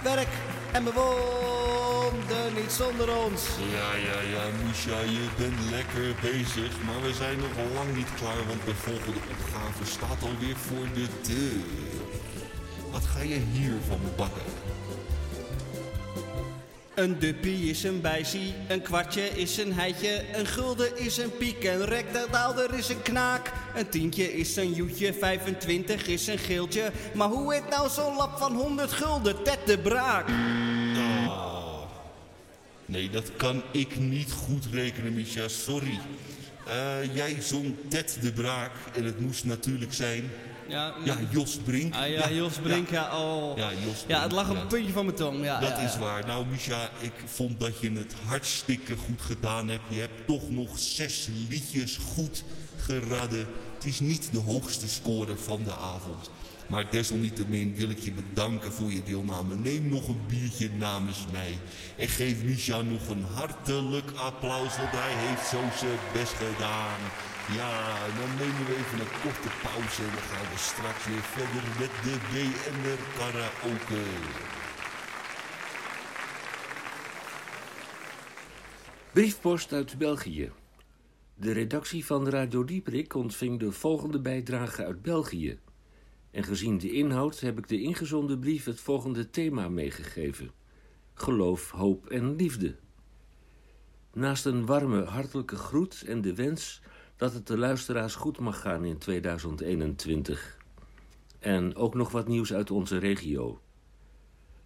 werk 0.04 0.32
en 0.72 0.84
bewonder. 0.84 2.52
Niet 2.56 2.72
zonder 2.72 3.18
ons. 3.26 3.42
Ja, 3.72 3.90
ja, 4.08 4.20
ja, 4.34 4.44
Misha, 4.66 5.00
je 5.00 5.28
bent 5.38 5.60
lekker 5.70 6.16
bezig. 6.22 6.72
Maar 6.86 7.02
we 7.02 7.14
zijn 7.14 7.38
nog 7.40 7.74
lang 7.74 7.96
niet 7.96 8.14
klaar, 8.20 8.44
want 8.48 8.66
de 8.66 8.76
volgende 8.76 9.20
opgave 9.34 9.86
staat 9.86 10.22
alweer 10.22 10.56
voor 10.56 10.88
de 10.94 11.08
deur. 11.28 11.64
Wat 12.92 13.06
ga 13.06 13.22
je 13.22 13.40
hiervan 13.52 14.02
bakken? 14.16 14.67
Een 16.98 17.20
duppie 17.20 17.70
is 17.70 17.84
een 17.84 18.02
bijzie, 18.02 18.54
een 18.68 18.82
kwartje 18.82 19.22
is 19.22 19.58
een 19.58 19.74
heitje, 19.74 20.24
een 20.34 20.46
gulden 20.46 20.98
is 21.00 21.18
een 21.18 21.38
piek, 21.38 21.64
een 21.64 21.86
rectadaalder 21.86 22.74
is 22.74 22.90
een 22.90 23.02
knaak. 23.02 23.52
Een 23.76 23.90
tientje 23.90 24.34
is 24.34 24.56
een 24.56 24.74
joetje, 24.74 25.14
25 25.14 26.08
is 26.08 26.28
een 26.28 26.38
geeltje. 26.38 26.92
Maar 27.14 27.28
hoe 27.28 27.54
heet 27.54 27.70
nou 27.70 27.90
zo'n 27.90 28.16
lap 28.16 28.38
van 28.38 28.56
100 28.56 28.92
gulden, 28.92 29.44
Ted 29.44 29.60
de 29.66 29.78
Braak? 29.78 30.28
Oh. 30.28 31.82
Nee, 32.86 33.10
dat 33.10 33.32
kan 33.36 33.62
ik 33.72 34.00
niet 34.00 34.32
goed 34.32 34.66
rekenen, 34.72 35.14
Misha, 35.14 35.48
sorry. 35.48 36.00
Eh, 36.68 37.16
jij 37.16 37.42
zong 37.42 37.76
Ted 37.88 38.18
de 38.22 38.32
Braak 38.32 38.72
en 38.96 39.04
het 39.04 39.20
moest 39.20 39.46
natuurlijk 39.46 39.94
zijn... 39.94 40.30
Ja, 40.68 40.94
Ja, 41.04 41.18
Jos 41.30 41.56
Brink. 41.56 41.96
Ah, 41.96 42.10
ja, 42.10 42.32
Jos 42.32 42.58
Brink, 42.58 42.90
ja, 42.90 43.20
oh. 43.20 43.58
Ja, 43.58 43.70
Jos 43.86 44.04
Ja, 44.08 44.22
het 44.22 44.32
lag 44.32 44.50
op 44.50 44.56
het 44.56 44.68
puntje 44.68 44.94
van 44.94 45.06
mijn 45.06 45.18
tong, 45.18 45.44
ja. 45.44 45.60
Dat 45.60 45.80
is 45.80 45.98
waar. 45.98 46.26
Nou, 46.26 46.46
Misha, 46.46 46.90
ik 47.00 47.14
vond 47.26 47.60
dat 47.60 47.80
je 47.80 47.92
het 47.92 48.14
hartstikke 48.26 48.96
goed 48.96 49.22
gedaan 49.22 49.68
hebt. 49.68 49.84
Je 49.88 50.00
hebt 50.00 50.28
toch 50.28 50.50
nog 50.50 50.80
zes 50.80 51.28
liedjes 51.50 51.98
goed 52.16 52.44
geraden. 52.78 53.48
Het 53.76 53.86
is 53.86 54.00
niet 54.00 54.30
de 54.32 54.40
hoogste 54.40 54.88
score 54.88 55.36
van 55.38 55.64
de 55.64 55.74
avond. 55.74 56.30
Maar 56.70 56.92
desalniettemin 56.92 57.76
wil 57.76 57.90
ik 57.90 58.00
je 58.00 58.12
bedanken 58.12 58.72
voor 58.72 58.92
je 58.92 59.04
deelname. 59.04 59.56
Neem 59.56 59.90
nog 59.90 60.08
een 60.08 60.22
biertje 60.28 60.70
namens 60.70 61.26
mij. 61.32 61.58
En 61.98 62.08
geef 62.08 62.44
Misha 62.44 62.82
nog 62.82 63.10
een 63.10 63.24
hartelijk 63.24 64.12
applaus, 64.12 64.78
want 64.78 64.92
hij 64.92 65.14
heeft 65.16 65.48
zo 65.48 65.62
zijn 65.80 66.00
best 66.14 66.34
gedaan. 66.34 67.00
Ja, 67.56 67.74
dan 68.20 68.30
nemen 68.40 68.66
we 68.66 68.76
even 68.76 69.00
een 69.00 69.16
korte 69.24 69.50
pauze 69.64 70.02
en 70.02 70.14
dan 70.18 70.28
gaan 70.32 70.52
we 70.54 70.58
straks 70.58 71.06
weer 71.06 71.26
verder 71.38 71.64
met 71.80 71.94
de 72.04 72.16
BNR 72.32 73.02
Karaoke. 73.18 74.04
Briefpost 79.14 79.74
uit 79.74 79.98
België. 79.98 80.52
De 81.36 81.52
redactie 81.52 82.06
van 82.06 82.30
Radio 82.30 82.64
Dieprik 82.64 83.16
ontving 83.16 83.60
de 83.60 83.72
volgende 83.72 84.20
bijdrage 84.20 84.86
uit 84.86 85.02
België. 85.02 85.60
En 86.38 86.44
gezien 86.44 86.78
de 86.78 86.92
inhoud 86.92 87.40
heb 87.40 87.58
ik 87.58 87.68
de 87.68 87.82
ingezonden 87.82 88.40
brief 88.40 88.66
het 88.66 88.80
volgende 88.80 89.30
thema 89.30 89.70
meegegeven: 89.70 90.52
geloof, 91.14 91.72
hoop 91.72 92.10
en 92.10 92.36
liefde. 92.36 92.76
Naast 94.14 94.46
een 94.46 94.66
warme, 94.66 95.04
hartelijke 95.04 95.56
groet 95.56 96.04
en 96.08 96.22
de 96.22 96.36
wens 96.36 96.82
dat 97.16 97.34
het 97.34 97.48
de 97.48 97.58
luisteraars 97.58 98.16
goed 98.16 98.40
mag 98.40 98.62
gaan 98.62 98.86
in 98.86 98.98
2021. 98.98 100.58
En 101.40 101.76
ook 101.76 101.94
nog 101.94 102.12
wat 102.12 102.28
nieuws 102.28 102.54
uit 102.54 102.72
onze 102.72 102.98
regio. 102.98 103.62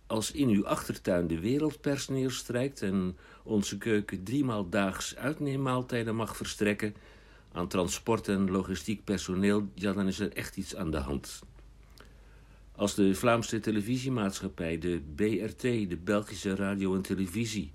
Als 0.08 0.32
in 0.32 0.50
uw 0.50 0.68
achtertuin 0.68 1.28
de 1.28 1.40
wereldpers 1.40 2.08
neerstrijkt 2.08 2.82
en 2.82 3.18
onze 3.44 3.78
keuken 3.78 4.24
driemaal 4.24 4.70
daags 4.70 5.16
uitneemmaaltijden 5.16 6.16
mag 6.16 6.38
verstrekken 6.38 6.96
aan 7.52 7.68
transport 7.68 8.28
en 8.28 8.52
logistiek 8.52 9.04
personeel, 9.04 9.68
ja, 9.76 9.94
dan 9.94 10.08
is 10.08 10.20
er 10.20 10.34
echt 10.34 10.58
iets 10.58 10.76
aan 10.76 10.92
de 10.92 10.98
hand. 10.98 11.42
Als 12.82 12.96
de 12.96 13.16
Vlaamse 13.16 13.60
televisiemaatschappij, 13.60 14.78
de 14.78 15.02
BRT, 15.16 15.62
de 15.62 15.98
Belgische 16.04 16.56
radio 16.56 16.96
en 16.96 17.02
televisie, 17.02 17.72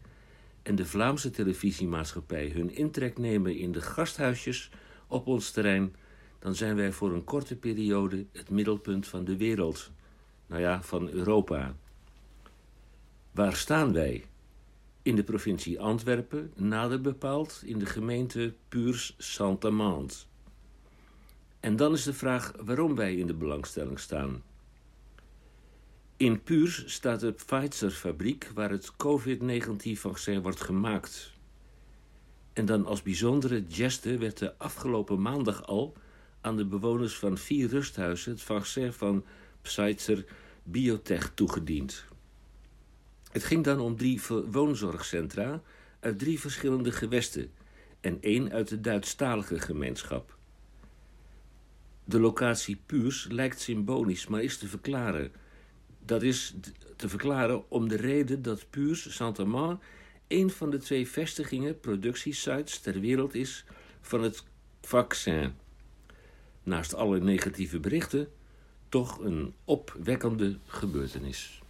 en 0.62 0.74
de 0.74 0.84
Vlaamse 0.84 1.30
televisiemaatschappij 1.30 2.48
hun 2.48 2.74
intrek 2.74 3.18
nemen 3.18 3.56
in 3.56 3.72
de 3.72 3.80
gasthuisjes 3.80 4.70
op 5.06 5.26
ons 5.26 5.50
terrein, 5.50 5.94
dan 6.38 6.54
zijn 6.54 6.76
wij 6.76 6.92
voor 6.92 7.12
een 7.12 7.24
korte 7.24 7.56
periode 7.56 8.26
het 8.32 8.50
middelpunt 8.50 9.06
van 9.06 9.24
de 9.24 9.36
wereld. 9.36 9.90
Nou 10.46 10.62
ja, 10.62 10.82
van 10.82 11.08
Europa. 11.08 11.76
Waar 13.30 13.56
staan 13.56 13.92
wij? 13.92 14.24
In 15.02 15.16
de 15.16 15.24
provincie 15.24 15.80
Antwerpen, 15.80 16.52
nader 16.54 17.00
bepaald 17.00 17.62
in 17.64 17.78
de 17.78 17.86
gemeente 17.86 18.54
Puurs-Saint-Amand. 18.68 20.28
En 21.60 21.76
dan 21.76 21.92
is 21.92 22.02
de 22.02 22.14
vraag 22.14 22.52
waarom 22.64 22.94
wij 22.94 23.14
in 23.14 23.26
de 23.26 23.34
belangstelling 23.34 23.98
staan. 23.98 24.42
In 26.18 26.42
Puurs 26.42 26.84
staat 26.86 27.20
de 27.20 27.32
Pfizer-fabriek 27.32 28.50
waar 28.54 28.70
het 28.70 28.96
COVID-19-vaccin 28.96 30.42
wordt 30.42 30.60
gemaakt. 30.60 31.32
En 32.52 32.66
dan 32.66 32.86
als 32.86 33.02
bijzondere 33.02 33.64
geste 33.68 34.18
werd 34.18 34.38
de 34.38 34.58
afgelopen 34.58 35.22
maandag 35.22 35.66
al 35.66 35.96
aan 36.40 36.56
de 36.56 36.66
bewoners 36.66 37.16
van 37.16 37.38
vier 37.38 37.68
rusthuizen 37.68 38.32
het 38.32 38.42
vaccin 38.42 38.92
van 38.92 39.24
Pfizer 39.62 40.24
Biotech 40.62 41.32
toegediend. 41.34 42.04
Het 43.32 43.44
ging 43.44 43.64
dan 43.64 43.80
om 43.80 43.96
drie 43.96 44.20
woonzorgcentra 44.50 45.62
uit 46.00 46.18
drie 46.18 46.40
verschillende 46.40 46.92
gewesten 46.92 47.52
en 48.00 48.18
één 48.20 48.52
uit 48.52 48.68
de 48.68 48.80
Duitsstalige 48.80 49.58
gemeenschap. 49.58 50.36
De 52.04 52.20
locatie 52.20 52.80
Puurs 52.86 53.26
lijkt 53.30 53.60
symbolisch, 53.60 54.26
maar 54.26 54.42
is 54.42 54.58
te 54.58 54.68
verklaren. 54.68 55.32
Dat 56.06 56.22
is 56.22 56.54
te 56.96 57.08
verklaren 57.08 57.70
om 57.70 57.88
de 57.88 57.96
reden 57.96 58.42
dat 58.42 58.70
Puurs 58.70 59.14
Saint-Amand 59.14 59.82
een 60.28 60.50
van 60.50 60.70
de 60.70 60.78
twee 60.78 61.08
vestigingen, 61.08 61.80
productiesites 61.80 62.78
ter 62.78 63.00
wereld 63.00 63.34
is 63.34 63.64
van 64.00 64.22
het 64.22 64.44
vaccin. 64.80 65.54
Naast 66.62 66.94
alle 66.94 67.20
negatieve 67.20 67.80
berichten, 67.80 68.28
toch 68.88 69.18
een 69.18 69.54
opwekkende 69.64 70.58
gebeurtenis. 70.66 71.60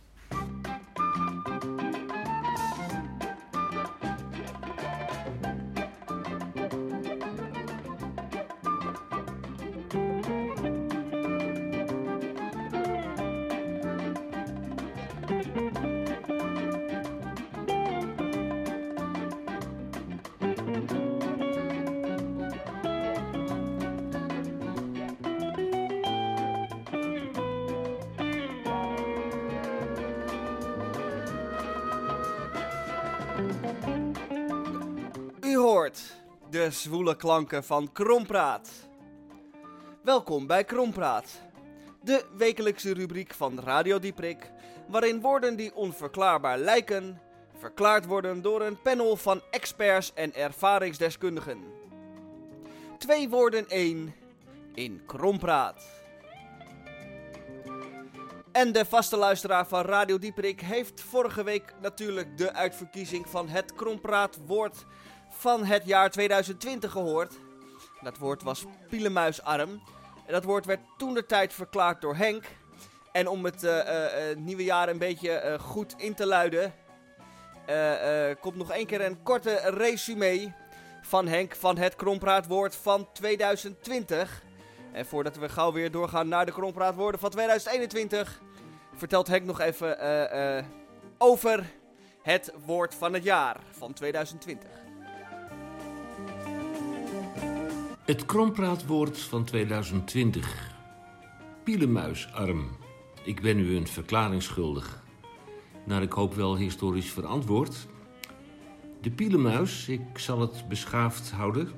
Zwoele 36.87 37.17
klanken 37.17 37.65
van 37.65 37.93
Krompraat. 37.93 38.69
Welkom 40.03 40.47
bij 40.47 40.65
Krompraat. 40.65 41.41
De 42.03 42.25
wekelijkse 42.37 42.93
rubriek 42.95 43.35
van 43.35 43.61
Radio 43.61 43.99
Dieprik, 43.99 44.51
waarin 44.89 45.21
woorden 45.21 45.57
die 45.57 45.75
onverklaarbaar 45.75 46.59
lijken, 46.59 47.21
verklaard 47.59 48.07
worden 48.07 48.43
door 48.43 48.63
een 48.63 48.83
panel 48.83 49.17
van 49.17 49.41
experts 49.51 50.13
en 50.15 50.35
ervaringsdeskundigen. 50.35 51.59
Twee 52.99 53.29
woorden 53.29 53.69
één 53.69 54.15
in 54.75 55.03
Krompraat. 55.07 55.85
En 58.53 58.73
de 58.73 58.85
vaste 58.85 59.17
luisteraar 59.17 59.67
van 59.67 59.85
Radio 59.85 60.19
Dieperik 60.19 60.61
heeft 60.61 61.01
vorige 61.01 61.43
week 61.45 61.75
natuurlijk 61.81 62.39
de 62.39 62.53
uitverkiezing 62.53 63.29
van 63.29 63.49
het 63.49 63.75
Krompraatwoord 63.75 64.87
van 65.39 65.65
het 65.65 65.87
jaar 65.87 66.11
2020 66.11 66.93
gehoord. 66.93 67.35
Dat 68.01 68.19
woord 68.19 68.43
was 68.43 68.65
pielemuisarm. 68.89 69.83
En 70.27 70.33
dat 70.33 70.45
woord 70.45 70.67
werd 70.67 70.81
toen 70.99 71.15
de 71.15 71.27
tijd 71.27 71.53
verklaard 71.53 72.01
door 72.01 72.17
Henk. 72.17 72.45
En 73.13 73.29
om 73.29 73.45
het 73.45 73.65
eh, 73.65 73.81
eh, 73.81 74.31
eh, 74.31 74.37
nieuwe 74.37 74.65
jaar 74.65 74.89
een 74.89 74.99
beetje 74.99 75.59
goed 75.61 75.95
in 75.97 76.15
te 76.15 76.27
luiden, 76.27 76.75
komt 78.41 78.57
nog 78.57 78.71
één 78.71 78.87
keer 78.87 79.01
een 79.01 79.23
korte 79.23 79.61
resume 79.65 80.53
van 81.03 81.27
Henk 81.27 81.55
van 81.55 81.79
het 81.79 81.97
Krompraatwoord 81.97 82.77
van 82.77 83.13
2020. 83.13 84.43
En 84.93 85.07
voordat 85.07 85.37
we 85.37 85.49
gauw 85.49 85.73
weer 85.73 85.91
doorgaan 85.91 86.29
naar 86.29 86.47
de 86.47 86.53
Krompraatwoorden 86.53 87.21
van 87.21 87.31
2021, 87.31 88.41
vertelt 88.95 89.27
Henk 89.27 89.45
nog 89.45 89.61
even 89.61 89.99
over 91.19 91.65
het 92.23 92.53
woord 92.65 92.95
van 92.95 93.13
het 93.13 93.25
jaar 93.25 93.57
van 93.71 93.93
2020. 93.93 94.86
Het 98.07 98.27
krompraatwoord 98.27 99.19
van 99.19 99.45
2020. 99.45 100.75
Pielemuisarm. 101.65 102.69
Ik 103.25 103.41
ben 103.41 103.59
u 103.59 103.77
een 103.77 103.87
verklaring 103.87 104.43
schuldig. 104.43 105.03
Naar 105.85 106.03
ik 106.03 106.13
hoop 106.13 106.35
wel 106.35 106.57
historisch 106.57 107.11
verantwoord. 107.11 107.87
De 109.01 109.11
pielemuis, 109.11 109.89
ik 109.89 110.19
zal 110.19 110.41
het 110.41 110.69
beschaafd 110.69 111.31
houden. 111.31 111.71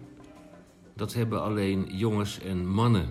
Dat 0.96 1.14
hebben 1.14 1.42
alleen 1.42 1.96
jongens 1.96 2.40
en 2.40 2.68
mannen. 2.68 3.08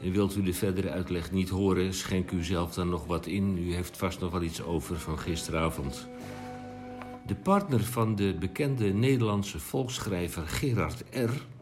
En 0.00 0.12
wilt 0.12 0.36
u 0.36 0.42
de 0.42 0.54
verdere 0.54 0.90
uitleg 0.90 1.32
niet 1.32 1.48
horen, 1.48 1.94
schenk 1.94 2.30
u 2.30 2.44
zelf 2.44 2.74
dan 2.74 2.88
nog 2.88 3.06
wat 3.06 3.26
in. 3.26 3.58
U 3.58 3.74
heeft 3.74 3.96
vast 3.96 4.20
nog 4.20 4.32
wel 4.32 4.42
iets 4.42 4.62
over 4.62 4.98
van 4.98 5.18
gisteravond. 5.18 6.08
De 7.26 7.34
partner 7.34 7.84
van 7.84 8.14
de 8.14 8.36
bekende 8.38 8.92
Nederlandse 8.92 9.58
volksschrijver 9.58 10.48
Gerard 10.48 11.04
R. 11.10 11.52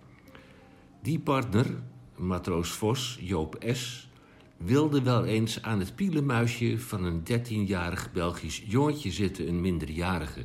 Die 1.02 1.18
partner, 1.18 1.82
matroos 2.16 2.70
Vos, 2.70 3.18
Joop 3.20 3.64
S., 3.72 4.08
wilde 4.56 5.02
wel 5.02 5.24
eens 5.24 5.62
aan 5.62 5.78
het 5.78 5.94
pielenmuisje 5.94 6.78
van 6.78 7.04
een 7.04 7.22
13-jarig 7.30 8.12
Belgisch 8.12 8.62
jongetje 8.66 9.10
zitten, 9.10 9.48
een 9.48 9.60
minderjarige. 9.60 10.44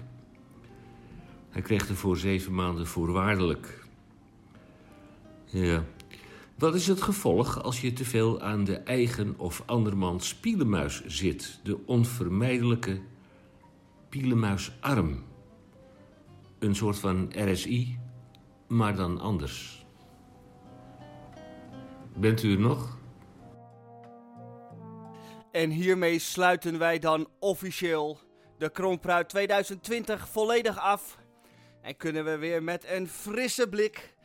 Hij 1.50 1.62
kreeg 1.62 1.90
er 1.90 1.96
voor 1.96 2.18
zeven 2.18 2.54
maanden 2.54 2.88
voorwaardelijk. 2.88 3.86
Ja. 5.46 5.84
Wat 6.56 6.76
is 6.76 6.88
het 6.88 7.02
gevolg 7.02 7.64
als 7.64 7.82
je 7.82 7.94
te 7.94 8.06
veel 8.06 8.42
aan 8.42 8.64
de 8.64 8.78
eigen 8.78 9.34
of 9.38 9.64
andermans 9.66 10.36
pielenmuis 10.36 11.06
zit? 11.06 11.60
De 11.64 11.86
onvermijdelijke 11.86 13.02
pielenmuisarm. 14.10 15.24
Een 16.60 16.76
soort 16.76 17.00
van 17.00 17.32
RSI, 17.36 17.98
maar 18.68 18.96
dan 18.96 19.20
anders. 19.20 19.77
Bent 22.20 22.44
u 22.44 22.52
er 22.52 22.60
nog? 22.60 22.98
En 25.52 25.70
hiermee 25.70 26.20
sluiten 26.20 26.78
wij 26.78 27.00
dan 27.00 27.28
officieel 27.40 28.20
de 28.58 28.70
Kroonpruit 28.70 29.30
2020 29.30 30.28
volledig 30.28 30.80
af. 30.80 31.18
En 31.82 31.98
kunnen 31.98 32.26
we 32.26 32.38
weer 32.38 32.64
met 32.64 32.86
een 32.88 33.08
frisse 33.08 33.70
blik 33.70 34.16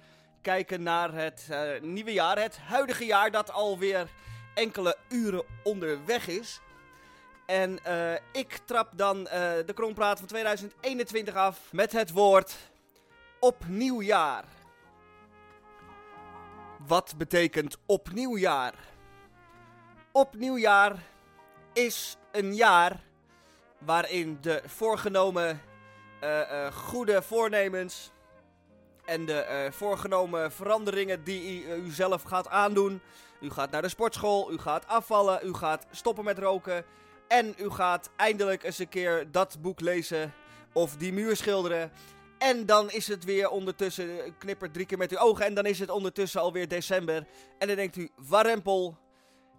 kijken 0.42 0.82
naar 0.82 1.14
het 1.14 1.46
eh, 1.50 1.80
nieuwe 1.80 2.12
jaar. 2.12 2.38
Het 2.38 2.58
huidige 2.58 3.04
jaar 3.04 3.30
dat 3.30 3.52
alweer 3.52 4.08
enkele 4.54 4.96
uren 5.08 5.44
onderweg 5.62 6.28
is. 6.28 6.60
En 7.46 7.84
eh, 7.84 8.14
ik 8.32 8.58
trap 8.64 8.92
dan 8.96 9.28
eh, 9.28 9.40
de 9.66 9.72
Kroonpraat 9.74 10.18
van 10.18 10.28
2021 10.28 11.34
af 11.34 11.72
met 11.72 11.92
het 11.92 12.10
woord 12.10 12.56
opnieuwjaar. 13.40 14.44
Wat 16.86 17.14
betekent 17.16 17.76
opnieuwjaar? 17.86 18.74
Opnieuwjaar 20.12 20.96
is 21.72 22.16
een 22.32 22.54
jaar 22.54 23.00
waarin 23.78 24.38
de 24.40 24.62
voorgenomen 24.66 25.60
eh, 26.20 26.66
eh, 26.66 26.72
goede 26.72 27.22
voornemens 27.22 28.10
en 29.04 29.26
de 29.26 29.40
eh, 29.40 29.72
voorgenomen 29.72 30.52
veranderingen 30.52 31.24
die 31.24 31.66
u 31.66 31.90
zelf 31.90 32.22
gaat 32.22 32.48
aandoen. 32.48 33.00
U 33.40 33.50
gaat 33.50 33.70
naar 33.70 33.82
de 33.82 33.88
sportschool, 33.88 34.52
u 34.52 34.58
gaat 34.58 34.86
afvallen, 34.86 35.46
u 35.46 35.54
gaat 35.54 35.86
stoppen 35.90 36.24
met 36.24 36.38
roken. 36.38 36.84
En 37.28 37.54
u 37.58 37.70
gaat 37.70 38.10
eindelijk 38.16 38.62
eens 38.62 38.78
een 38.78 38.88
keer 38.88 39.30
dat 39.30 39.58
boek 39.60 39.80
lezen 39.80 40.34
of 40.72 40.96
die 40.96 41.12
muur 41.12 41.36
schilderen. 41.36 41.92
En 42.42 42.66
dan 42.66 42.90
is 42.90 43.08
het 43.08 43.24
weer 43.24 43.48
ondertussen, 43.48 44.24
eh, 44.24 44.30
knippert 44.38 44.72
drie 44.72 44.86
keer 44.86 44.98
met 44.98 45.10
uw 45.10 45.18
ogen 45.18 45.44
en 45.44 45.54
dan 45.54 45.66
is 45.66 45.78
het 45.78 45.90
ondertussen 45.90 46.40
alweer 46.40 46.68
december. 46.68 47.26
En 47.58 47.66
dan 47.66 47.76
denkt 47.76 47.96
u, 47.96 48.10
warempel, 48.16 48.98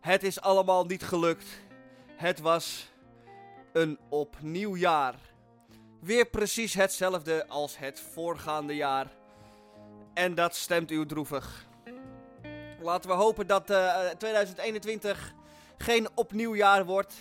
het 0.01 0.23
is 0.23 0.41
allemaal 0.41 0.85
niet 0.85 1.03
gelukt. 1.03 1.45
Het 2.15 2.39
was 2.39 2.91
een 3.73 3.99
opnieuw 4.09 4.75
jaar. 4.75 5.15
Weer 6.01 6.25
precies 6.25 6.73
hetzelfde 6.73 7.47
als 7.47 7.77
het 7.77 7.99
voorgaande 8.13 8.75
jaar. 8.75 9.11
En 10.13 10.35
dat 10.35 10.55
stemt 10.55 10.91
u 10.91 11.05
droevig. 11.05 11.65
Laten 12.81 13.09
we 13.09 13.15
hopen 13.15 13.47
dat 13.47 13.69
eh, 13.69 14.09
2021 14.17 15.33
geen 15.77 16.07
opnieuw 16.13 16.55
jaar 16.55 16.85
wordt. 16.85 17.13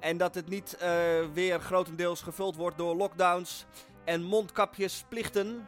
En 0.00 0.16
dat 0.16 0.34
het 0.34 0.48
niet 0.48 0.76
eh, 0.76 0.90
weer 1.32 1.60
grotendeels 1.60 2.22
gevuld 2.22 2.56
wordt 2.56 2.78
door 2.78 2.96
lockdowns 2.96 3.66
en 4.04 4.22
mondkapjesplichten. 4.22 5.66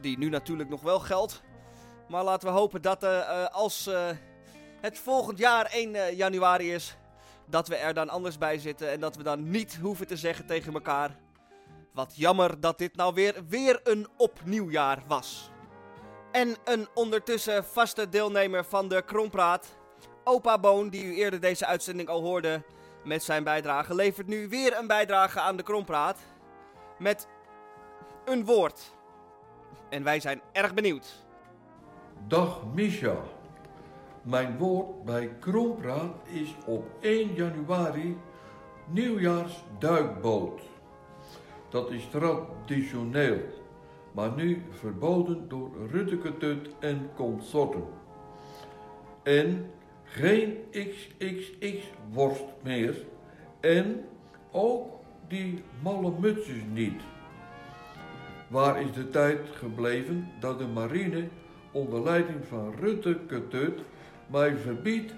Die 0.00 0.18
nu 0.18 0.28
natuurlijk 0.28 0.68
nog 0.68 0.80
wel 0.80 1.00
geldt. 1.00 1.42
Maar 2.08 2.24
laten 2.24 2.48
we 2.48 2.54
hopen 2.54 2.82
dat 2.82 3.02
eh, 3.02 3.18
eh, 3.18 3.54
als 3.54 3.86
eh, 3.86 4.08
het 4.80 4.98
volgend 4.98 5.38
jaar 5.38 5.66
1 5.66 5.94
eh, 5.94 6.16
januari 6.16 6.72
is, 6.72 6.96
dat 7.46 7.68
we 7.68 7.76
er 7.76 7.94
dan 7.94 8.08
anders 8.08 8.38
bij 8.38 8.58
zitten. 8.58 8.90
En 8.90 9.00
dat 9.00 9.16
we 9.16 9.22
dan 9.22 9.50
niet 9.50 9.78
hoeven 9.82 10.06
te 10.06 10.16
zeggen 10.16 10.46
tegen 10.46 10.72
elkaar. 10.72 11.16
Wat 11.92 12.12
jammer 12.16 12.60
dat 12.60 12.78
dit 12.78 12.96
nou 12.96 13.14
weer, 13.14 13.34
weer 13.48 13.80
een 13.82 14.06
opnieuwjaar 14.16 15.02
was. 15.06 15.50
En 16.32 16.56
een 16.64 16.88
ondertussen 16.94 17.64
vaste 17.64 18.08
deelnemer 18.08 18.64
van 18.64 18.88
de 18.88 19.02
Krompraat, 19.02 19.76
Opa 20.24 20.58
Boon, 20.58 20.88
die 20.88 21.04
u 21.04 21.14
eerder 21.14 21.40
deze 21.40 21.66
uitzending 21.66 22.08
al 22.08 22.22
hoorde 22.22 22.62
met 23.04 23.22
zijn 23.22 23.44
bijdrage, 23.44 23.94
levert 23.94 24.26
nu 24.26 24.48
weer 24.48 24.76
een 24.76 24.86
bijdrage 24.86 25.40
aan 25.40 25.56
de 25.56 25.62
Krompraat. 25.62 26.18
Met 26.98 27.28
een 28.26 28.44
woord. 28.44 28.92
En 29.88 30.02
wij 30.02 30.20
zijn 30.20 30.40
erg 30.52 30.74
benieuwd. 30.74 31.24
Dag 32.26 32.62
Misha. 32.74 33.16
Mijn 34.22 34.58
woord 34.58 35.04
bij 35.04 35.28
Krompraat 35.40 36.16
is 36.24 36.56
op 36.66 36.84
1 37.00 37.34
januari 37.34 38.16
nieuwjaarsduikboot. 38.86 40.60
Dat 41.68 41.90
is 41.90 42.08
traditioneel, 42.10 43.38
maar 44.12 44.32
nu 44.32 44.62
verboden 44.70 45.48
door 45.48 45.70
Rutteketut 45.90 46.68
en 46.78 47.10
consorten. 47.14 47.84
En 49.22 49.70
geen 50.02 50.56
XXX-worst 50.70 52.44
meer 52.62 53.04
en 53.60 54.04
ook 54.50 54.86
die 55.28 55.62
malle 55.82 56.12
mutsjes 56.20 56.62
niet. 56.72 57.02
Waar 58.48 58.80
is 58.80 58.92
de 58.92 59.10
tijd 59.10 59.40
gebleven 59.54 60.32
dat 60.40 60.58
de 60.58 60.66
marine 60.66 61.28
onder 61.70 62.02
leiding 62.02 62.46
van 62.48 62.74
Rutte 62.80 63.18
Ketut 63.28 63.80
mij 64.26 64.56
verbiedt 64.56 65.12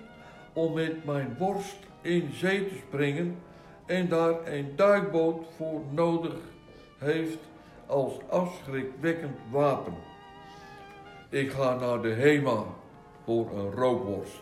om 0.53 0.75
met 0.75 1.05
mijn 1.05 1.37
worst 1.39 1.79
in 2.01 2.31
zee 2.33 2.69
te 2.69 2.75
springen 2.87 3.39
en 3.87 4.09
daar 4.09 4.47
een 4.47 4.77
duikboot 4.77 5.47
voor 5.57 5.81
nodig 5.91 6.35
heeft 6.99 7.39
als 7.87 8.13
afschrikwekkend 8.29 9.39
wapen. 9.51 9.95
Ik 11.29 11.51
ga 11.51 11.75
naar 11.75 12.03
de 12.03 12.13
HEMA 12.13 12.65
voor 13.25 13.59
een 13.59 13.71
rookworst. 13.71 14.41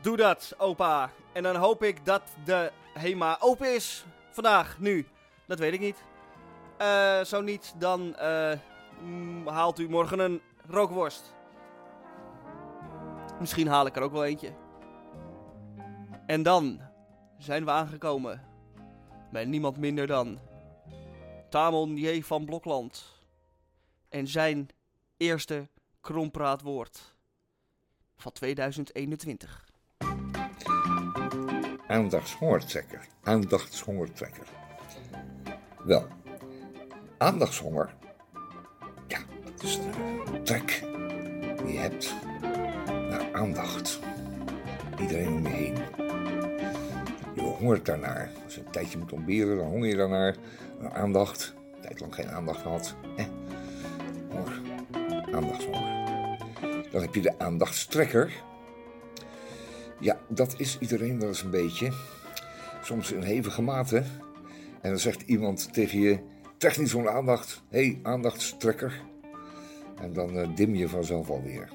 Doe 0.00 0.16
dat, 0.16 0.54
opa. 0.58 1.10
En 1.32 1.42
dan 1.42 1.56
hoop 1.56 1.82
ik 1.82 2.04
dat 2.04 2.22
de 2.44 2.72
HEMA 2.92 3.36
open 3.40 3.74
is. 3.74 4.04
Vandaag, 4.30 4.78
nu. 4.78 5.06
Dat 5.46 5.58
weet 5.58 5.72
ik 5.72 5.80
niet. 5.80 6.02
Eh, 6.78 7.24
zo 7.24 7.40
niet, 7.40 7.74
dan 7.78 8.16
eh, 8.16 8.52
mm, 9.00 9.48
haalt 9.48 9.78
u 9.78 9.88
morgen 9.88 10.18
een 10.18 10.40
rookworst. 10.68 11.34
Misschien 13.40 13.68
haal 13.68 13.86
ik 13.86 13.96
er 13.96 14.02
ook 14.02 14.12
wel 14.12 14.24
eentje. 14.24 14.52
En 16.26 16.42
dan 16.42 16.80
zijn 17.38 17.64
we 17.64 17.70
aangekomen 17.70 18.42
bij 19.30 19.44
niemand 19.44 19.76
minder 19.76 20.06
dan 20.06 20.38
Tamon 21.48 21.96
J. 21.96 22.22
van 22.22 22.44
Blokland. 22.44 23.14
En 24.08 24.26
zijn 24.26 24.68
eerste 25.16 25.68
krompraatwoord 26.00 27.14
van 28.16 28.32
2021. 28.32 29.64
Aandachtshongertrekker. 31.86 33.06
Aandachtshongertrekker. 33.22 34.46
Wel, 35.84 36.08
aandachtshonger. 37.18 37.94
Ja, 39.06 39.18
dat 39.44 39.62
is 39.62 39.80
de 39.80 40.42
trek 40.42 40.84
die 41.64 41.72
je 41.72 41.78
hebt 41.78 42.14
naar 42.88 43.32
aandacht. 43.32 44.00
Iedereen 45.00 45.28
om 45.28 45.42
je 45.42 45.48
heen. 45.48 45.74
Je 47.34 47.40
hongert 47.40 47.86
daarnaar. 47.86 48.30
Als 48.44 48.54
je 48.54 48.60
een 48.60 48.70
tijdje 48.70 48.98
moet 48.98 49.12
ontberen, 49.12 49.56
dan 49.56 49.66
honger 49.66 49.88
je 49.88 49.96
daarnaar. 49.96 50.36
Naar 50.80 50.92
aandacht. 50.92 51.54
Een 51.74 51.80
tijd 51.80 52.00
lang 52.00 52.14
geen 52.14 52.28
aandacht 52.28 52.60
gehad. 52.60 52.94
Eh, 53.16 53.26
honger. 54.30 54.60
Aandachtshonger. 55.34 55.94
Dan 56.90 57.02
heb 57.02 57.14
je 57.14 57.20
de 57.20 57.38
aandachtstrekker. 57.38 58.32
Ja, 60.00 60.18
dat 60.28 60.54
is 60.58 60.78
iedereen 60.78 61.18
wel 61.18 61.28
eens 61.28 61.42
een 61.42 61.50
beetje. 61.50 61.92
Soms 62.82 63.12
in 63.12 63.22
hevige 63.22 63.62
mate. 63.62 63.96
En 64.80 64.90
dan 64.90 64.98
zegt 64.98 65.22
iemand 65.22 65.72
tegen 65.72 66.00
je: 66.00 66.18
niet 66.58 66.88
zo'n 66.88 67.08
aandacht. 67.08 67.62
Hé, 67.68 67.78
hey, 67.78 68.00
aandachtstrekker. 68.02 69.02
En 70.00 70.12
dan 70.12 70.38
eh, 70.38 70.48
dim 70.54 70.74
je 70.74 70.88
vanzelf 70.88 71.30
alweer. 71.30 71.70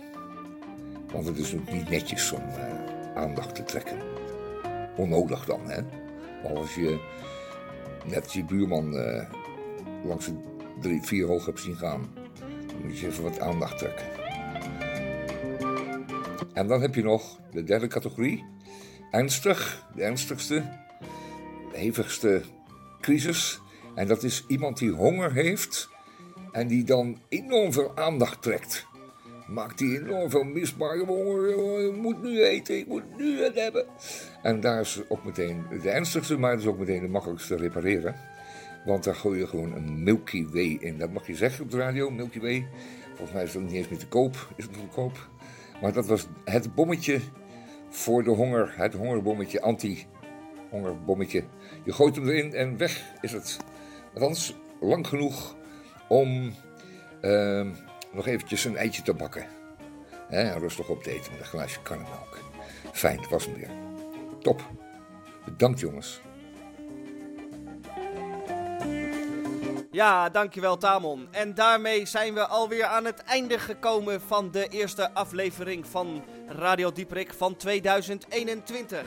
Want 1.12 1.26
het 1.26 1.38
is 1.38 1.56
ook 1.56 1.72
niet 1.72 1.90
netjes 1.90 2.32
om 2.32 2.42
eh, 2.42 3.16
aandacht 3.16 3.56
te 3.56 3.64
trekken. 3.64 3.98
Onnodig 4.98 5.46
dan, 5.46 5.70
hè? 5.70 5.82
Maar 6.44 6.56
als 6.56 6.76
je 6.76 7.00
net 8.06 8.34
je 8.34 8.46
buurman 8.46 8.98
eh, 8.98 9.30
langs 10.04 10.26
de 10.26 10.34
drie, 10.80 11.02
vier 11.02 11.28
hoog 11.28 11.46
hebt 11.46 11.60
zien 11.60 11.76
gaan, 11.76 12.10
dan 12.68 12.82
moet 12.86 13.00
je 13.00 13.08
even 13.08 13.24
wat 13.24 13.40
aandacht 13.40 13.78
trekken. 13.78 14.06
En 16.54 16.68
dan 16.68 16.82
heb 16.82 16.96
je 16.96 17.04
nog 17.04 17.40
de 17.52 17.64
derde 17.64 17.88
categorie. 17.88 18.46
Ernstig, 19.12 19.88
de 19.96 20.04
ernstigste, 20.04 20.64
de 21.72 21.78
hevigste 21.78 22.42
crisis. 23.02 23.62
En 23.96 24.08
dat 24.08 24.24
is 24.24 24.44
iemand 24.48 24.78
die 24.78 24.92
honger 24.92 25.34
heeft 25.34 25.90
en 26.52 26.68
die 26.68 26.84
dan 26.84 27.18
enorm 27.30 27.74
veel 27.74 27.92
aandacht 27.98 28.42
trekt. 28.42 28.90
Maakt 29.48 29.78
die 29.78 30.00
enorm 30.00 30.30
veel 30.30 30.44
misbaar. 30.44 30.98
Honger, 30.98 31.86
ik 31.88 31.96
moet 31.96 32.22
nu 32.24 32.44
eten, 32.44 32.78
ik 32.78 32.88
moet 32.88 33.18
nu 33.18 33.44
het 33.44 33.56
hebben. 33.56 33.86
En 34.42 34.60
daar 34.60 34.80
is 34.80 35.02
ook 35.10 35.24
meteen 35.24 35.66
de 35.82 35.90
ernstigste, 35.90 36.38
maar 36.38 36.52
het 36.52 36.60
is 36.60 36.66
ook 36.66 36.78
meteen 36.78 37.02
de 37.02 37.08
makkelijkste 37.08 37.56
te 37.56 37.62
repareren. 37.62 38.16
Want 38.86 39.04
daar 39.04 39.16
gooi 39.16 39.40
je 39.40 39.48
gewoon 39.48 39.74
een 39.74 40.04
Milky 40.04 40.48
Way 40.48 40.78
in. 40.80 40.98
Dat 40.98 41.12
mag 41.12 41.28
je 41.28 41.36
zeggen 41.36 41.64
op 41.64 41.72
de 41.72 41.78
radio, 41.78 42.10
Milky 42.10 42.40
Way. 42.40 42.68
Volgens 43.08 43.32
mij 43.32 43.44
is 43.44 43.52
dat 43.52 43.62
niet 43.62 43.72
eens 43.72 43.90
meer 43.90 44.00
te 44.00 44.08
koop. 44.08 44.48
Is 44.56 44.64
het 44.64 44.74
te 44.74 44.80
koop? 44.92 45.30
Maar 45.82 45.94
dat 45.94 46.06
was 46.06 46.28
het 46.46 46.76
bommetje 46.76 47.20
voor 47.90 48.24
de 48.24 48.30
honger. 48.30 48.74
Het 48.76 48.94
hongerbommetje, 48.94 49.62
anti-hongerbommetje. 49.62 51.44
Je 51.84 51.94
gooit 51.94 52.16
hem 52.16 52.30
erin 52.30 52.54
en 52.54 52.78
weg 52.78 53.04
is 53.22 53.32
het. 53.32 53.60
Althans, 54.14 54.54
lang 54.80 55.08
genoeg 55.08 55.56
om 56.08 56.54
ehm, 57.22 57.70
nog 58.12 58.28
eventjes 58.28 58.66
een 58.66 58.78
eitje 58.78 59.02
te 59.02 59.14
bakken. 59.14 59.46
En 60.30 60.60
rustig 60.60 60.88
op 60.88 61.04
te 61.04 61.12
eten 61.12 61.32
met 61.32 61.42
een 61.42 61.46
glaasje 61.46 61.82
karnemelk. 61.82 62.38
Fijn, 62.92 63.26
was 63.30 63.46
hem 63.46 63.56
weer. 63.56 63.70
Top. 64.40 64.62
Bedankt 65.46 65.80
jongens. 65.80 66.22
Ja, 69.92 70.30
dankjewel 70.30 70.78
Tamon. 70.78 71.28
En 71.32 71.54
daarmee 71.54 72.06
zijn 72.06 72.34
we 72.34 72.48
alweer 72.48 72.86
aan 72.86 73.06
het 73.06 73.24
einde 73.24 73.60
gekomen 73.60 74.22
van 74.22 74.52
de 74.52 74.68
eerste 74.68 75.14
aflevering 75.14 75.88
van 75.88 76.24
Radio 76.48 76.92
Dieprik 76.92 77.34
van 77.34 77.56
2021. 77.56 79.04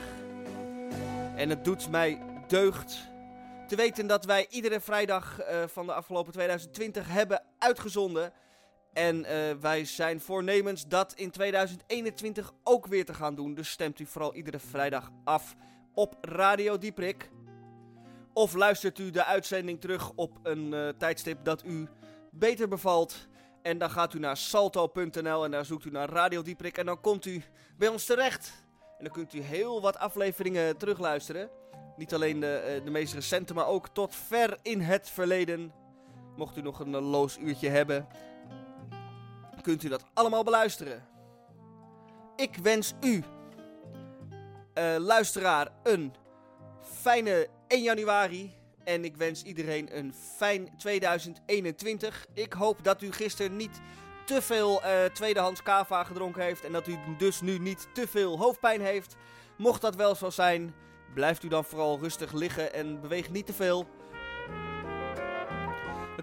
En 1.35 1.49
het 1.49 1.63
doet 1.65 1.89
mij 1.89 2.19
deugd 2.47 3.13
te 3.67 3.75
weten 3.75 4.07
dat 4.07 4.25
wij 4.25 4.47
iedere 4.49 4.79
vrijdag 4.79 5.39
eh, 5.39 5.63
van 5.67 5.85
de 5.85 5.93
afgelopen 5.93 6.33
2020 6.33 7.07
hebben 7.07 7.43
uitgezonden. 7.59 8.33
En 8.93 9.25
eh, 9.25 9.55
wij 9.61 9.85
zijn 9.85 10.21
voornemens 10.21 10.87
dat 10.87 11.13
in 11.13 11.31
2021 11.31 12.51
ook 12.63 12.87
weer 12.87 13.05
te 13.05 13.13
gaan 13.13 13.35
doen. 13.35 13.53
Dus 13.53 13.69
stemt 13.69 13.99
u 13.99 14.05
vooral 14.05 14.33
iedere 14.33 14.59
vrijdag 14.59 15.11
af 15.23 15.55
op 15.93 16.17
Radio 16.21 16.77
Dieprik. 16.77 17.29
Of 18.33 18.53
luistert 18.53 18.99
u 18.99 19.09
de 19.09 19.25
uitzending 19.25 19.81
terug 19.81 20.11
op 20.15 20.39
een 20.43 20.73
eh, 20.73 20.89
tijdstip 20.89 21.45
dat 21.45 21.63
u 21.63 21.87
beter 22.31 22.67
bevalt. 22.67 23.27
En 23.61 23.77
dan 23.77 23.89
gaat 23.89 24.13
u 24.13 24.19
naar 24.19 24.37
salto.nl 24.37 25.45
en 25.45 25.51
daar 25.51 25.65
zoekt 25.65 25.85
u 25.85 25.89
naar 25.89 26.09
Radio 26.09 26.41
Dieprik. 26.41 26.77
En 26.77 26.85
dan 26.85 27.01
komt 27.01 27.25
u 27.25 27.43
bij 27.77 27.87
ons 27.87 28.05
terecht. 28.05 28.53
En 28.97 29.03
dan 29.03 29.13
kunt 29.13 29.33
u 29.33 29.41
heel 29.41 29.81
wat 29.81 29.97
afleveringen 29.97 30.77
terugluisteren. 30.77 31.49
Niet 31.97 32.13
alleen 32.13 32.39
de, 32.39 32.55
eh, 32.55 32.83
de 32.83 32.91
meest 32.91 33.13
recente, 33.13 33.53
maar 33.53 33.67
ook 33.67 33.87
tot 33.87 34.15
ver 34.15 34.57
in 34.61 34.81
het 34.81 35.09
verleden. 35.09 35.73
Mocht 36.35 36.57
u 36.57 36.61
nog 36.61 36.79
een 36.79 36.95
eh, 36.95 37.09
loos 37.09 37.37
uurtje 37.37 37.69
hebben, 37.69 38.07
kunt 39.61 39.83
u 39.83 39.89
dat 39.89 40.05
allemaal 40.13 40.43
beluisteren. 40.43 41.03
Ik 42.35 42.55
wens 42.55 42.93
u, 43.01 43.23
eh, 44.73 44.95
luisteraar, 44.97 45.71
een 45.83 46.13
fijne 46.81 47.47
1 47.67 47.83
januari. 47.83 48.53
En 48.83 49.05
ik 49.05 49.17
wens 49.17 49.43
iedereen 49.43 49.97
een 49.97 50.13
fijn 50.37 50.77
2021. 50.77 52.25
Ik 52.33 52.53
hoop 52.53 52.83
dat 52.83 53.01
u 53.01 53.11
gisteren 53.11 53.55
niet 53.55 53.81
te 54.25 54.41
veel 54.41 54.83
eh, 54.83 55.05
tweedehands 55.05 55.63
kava 55.63 56.03
gedronken 56.03 56.43
heeft. 56.43 56.63
En 56.63 56.71
dat 56.71 56.87
u 56.87 56.97
dus 57.17 57.41
nu 57.41 57.59
niet 57.59 57.87
te 57.93 58.07
veel 58.07 58.37
hoofdpijn 58.37 58.81
heeft. 58.81 59.15
Mocht 59.57 59.81
dat 59.81 59.95
wel 59.95 60.15
zo 60.15 60.29
zijn, 60.29 60.75
blijft 61.13 61.43
u 61.43 61.47
dan 61.47 61.65
vooral 61.65 61.99
rustig 61.99 62.31
liggen 62.31 62.73
en 62.73 63.01
beweeg 63.01 63.29
niet 63.29 63.45
te 63.45 63.53
veel. 63.53 63.87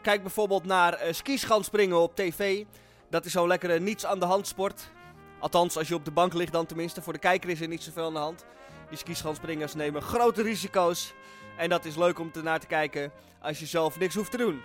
Kijk 0.03 0.22
bijvoorbeeld 0.22 0.64
naar 0.64 1.07
uh, 1.07 1.12
skischanspringen 1.12 2.01
op 2.01 2.16
tv. 2.16 2.64
Dat 3.11 3.24
is 3.24 3.33
zo'n 3.33 3.49
lekkere 3.49 3.78
niets 3.78 4.07
aan 4.07 4.18
de 4.18 4.24
hand 4.26 4.47
sport. 4.47 4.91
Althans, 5.39 5.76
als 5.76 5.89
je 5.89 5.95
op 5.95 6.05
de 6.05 6.11
bank 6.11 6.33
ligt 6.33 6.53
dan 6.53 6.66
tenminste. 6.66 7.03
Voor 7.03 7.12
de 7.12 7.18
kijker 7.18 7.51
is 7.51 7.61
er 7.61 7.68
niet 7.68 7.83
zoveel 7.83 8.07
aan 8.07 8.12
de 8.12 8.18
hand. 8.18 8.45
Die 8.89 8.99
skischanspringers 8.99 9.74
nemen 9.74 10.03
grote 10.03 10.43
risico's. 10.43 11.12
En 11.57 11.68
dat 11.68 11.85
is 11.85 11.97
leuk 11.97 12.18
om 12.18 12.30
ernaar 12.35 12.61
te 12.61 12.66
kijken 12.66 13.12
als 13.41 13.59
je 13.59 13.66
zelf 13.66 13.99
niks 13.99 14.14
hoeft 14.14 14.30
te 14.30 14.37
doen. 14.37 14.62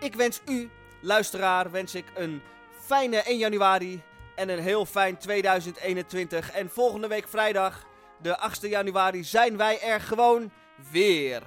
Ik 0.00 0.14
wens 0.14 0.40
u, 0.48 0.70
luisteraar, 1.00 1.70
wens 1.70 1.94
ik 1.94 2.04
een 2.14 2.42
fijne 2.80 3.16
1 3.16 3.38
januari 3.38 4.02
en 4.34 4.48
een 4.48 4.58
heel 4.58 4.86
fijn 4.86 5.18
2021. 5.18 6.50
En 6.50 6.70
volgende 6.70 7.08
week 7.08 7.28
vrijdag, 7.28 7.86
de 8.22 8.38
8e 8.38 8.68
januari, 8.68 9.24
zijn 9.24 9.56
wij 9.56 9.80
er 9.80 10.00
gewoon 10.00 10.50
weer. 10.90 11.42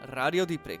Radio 0.00 0.44
Dieprik. 0.44 0.80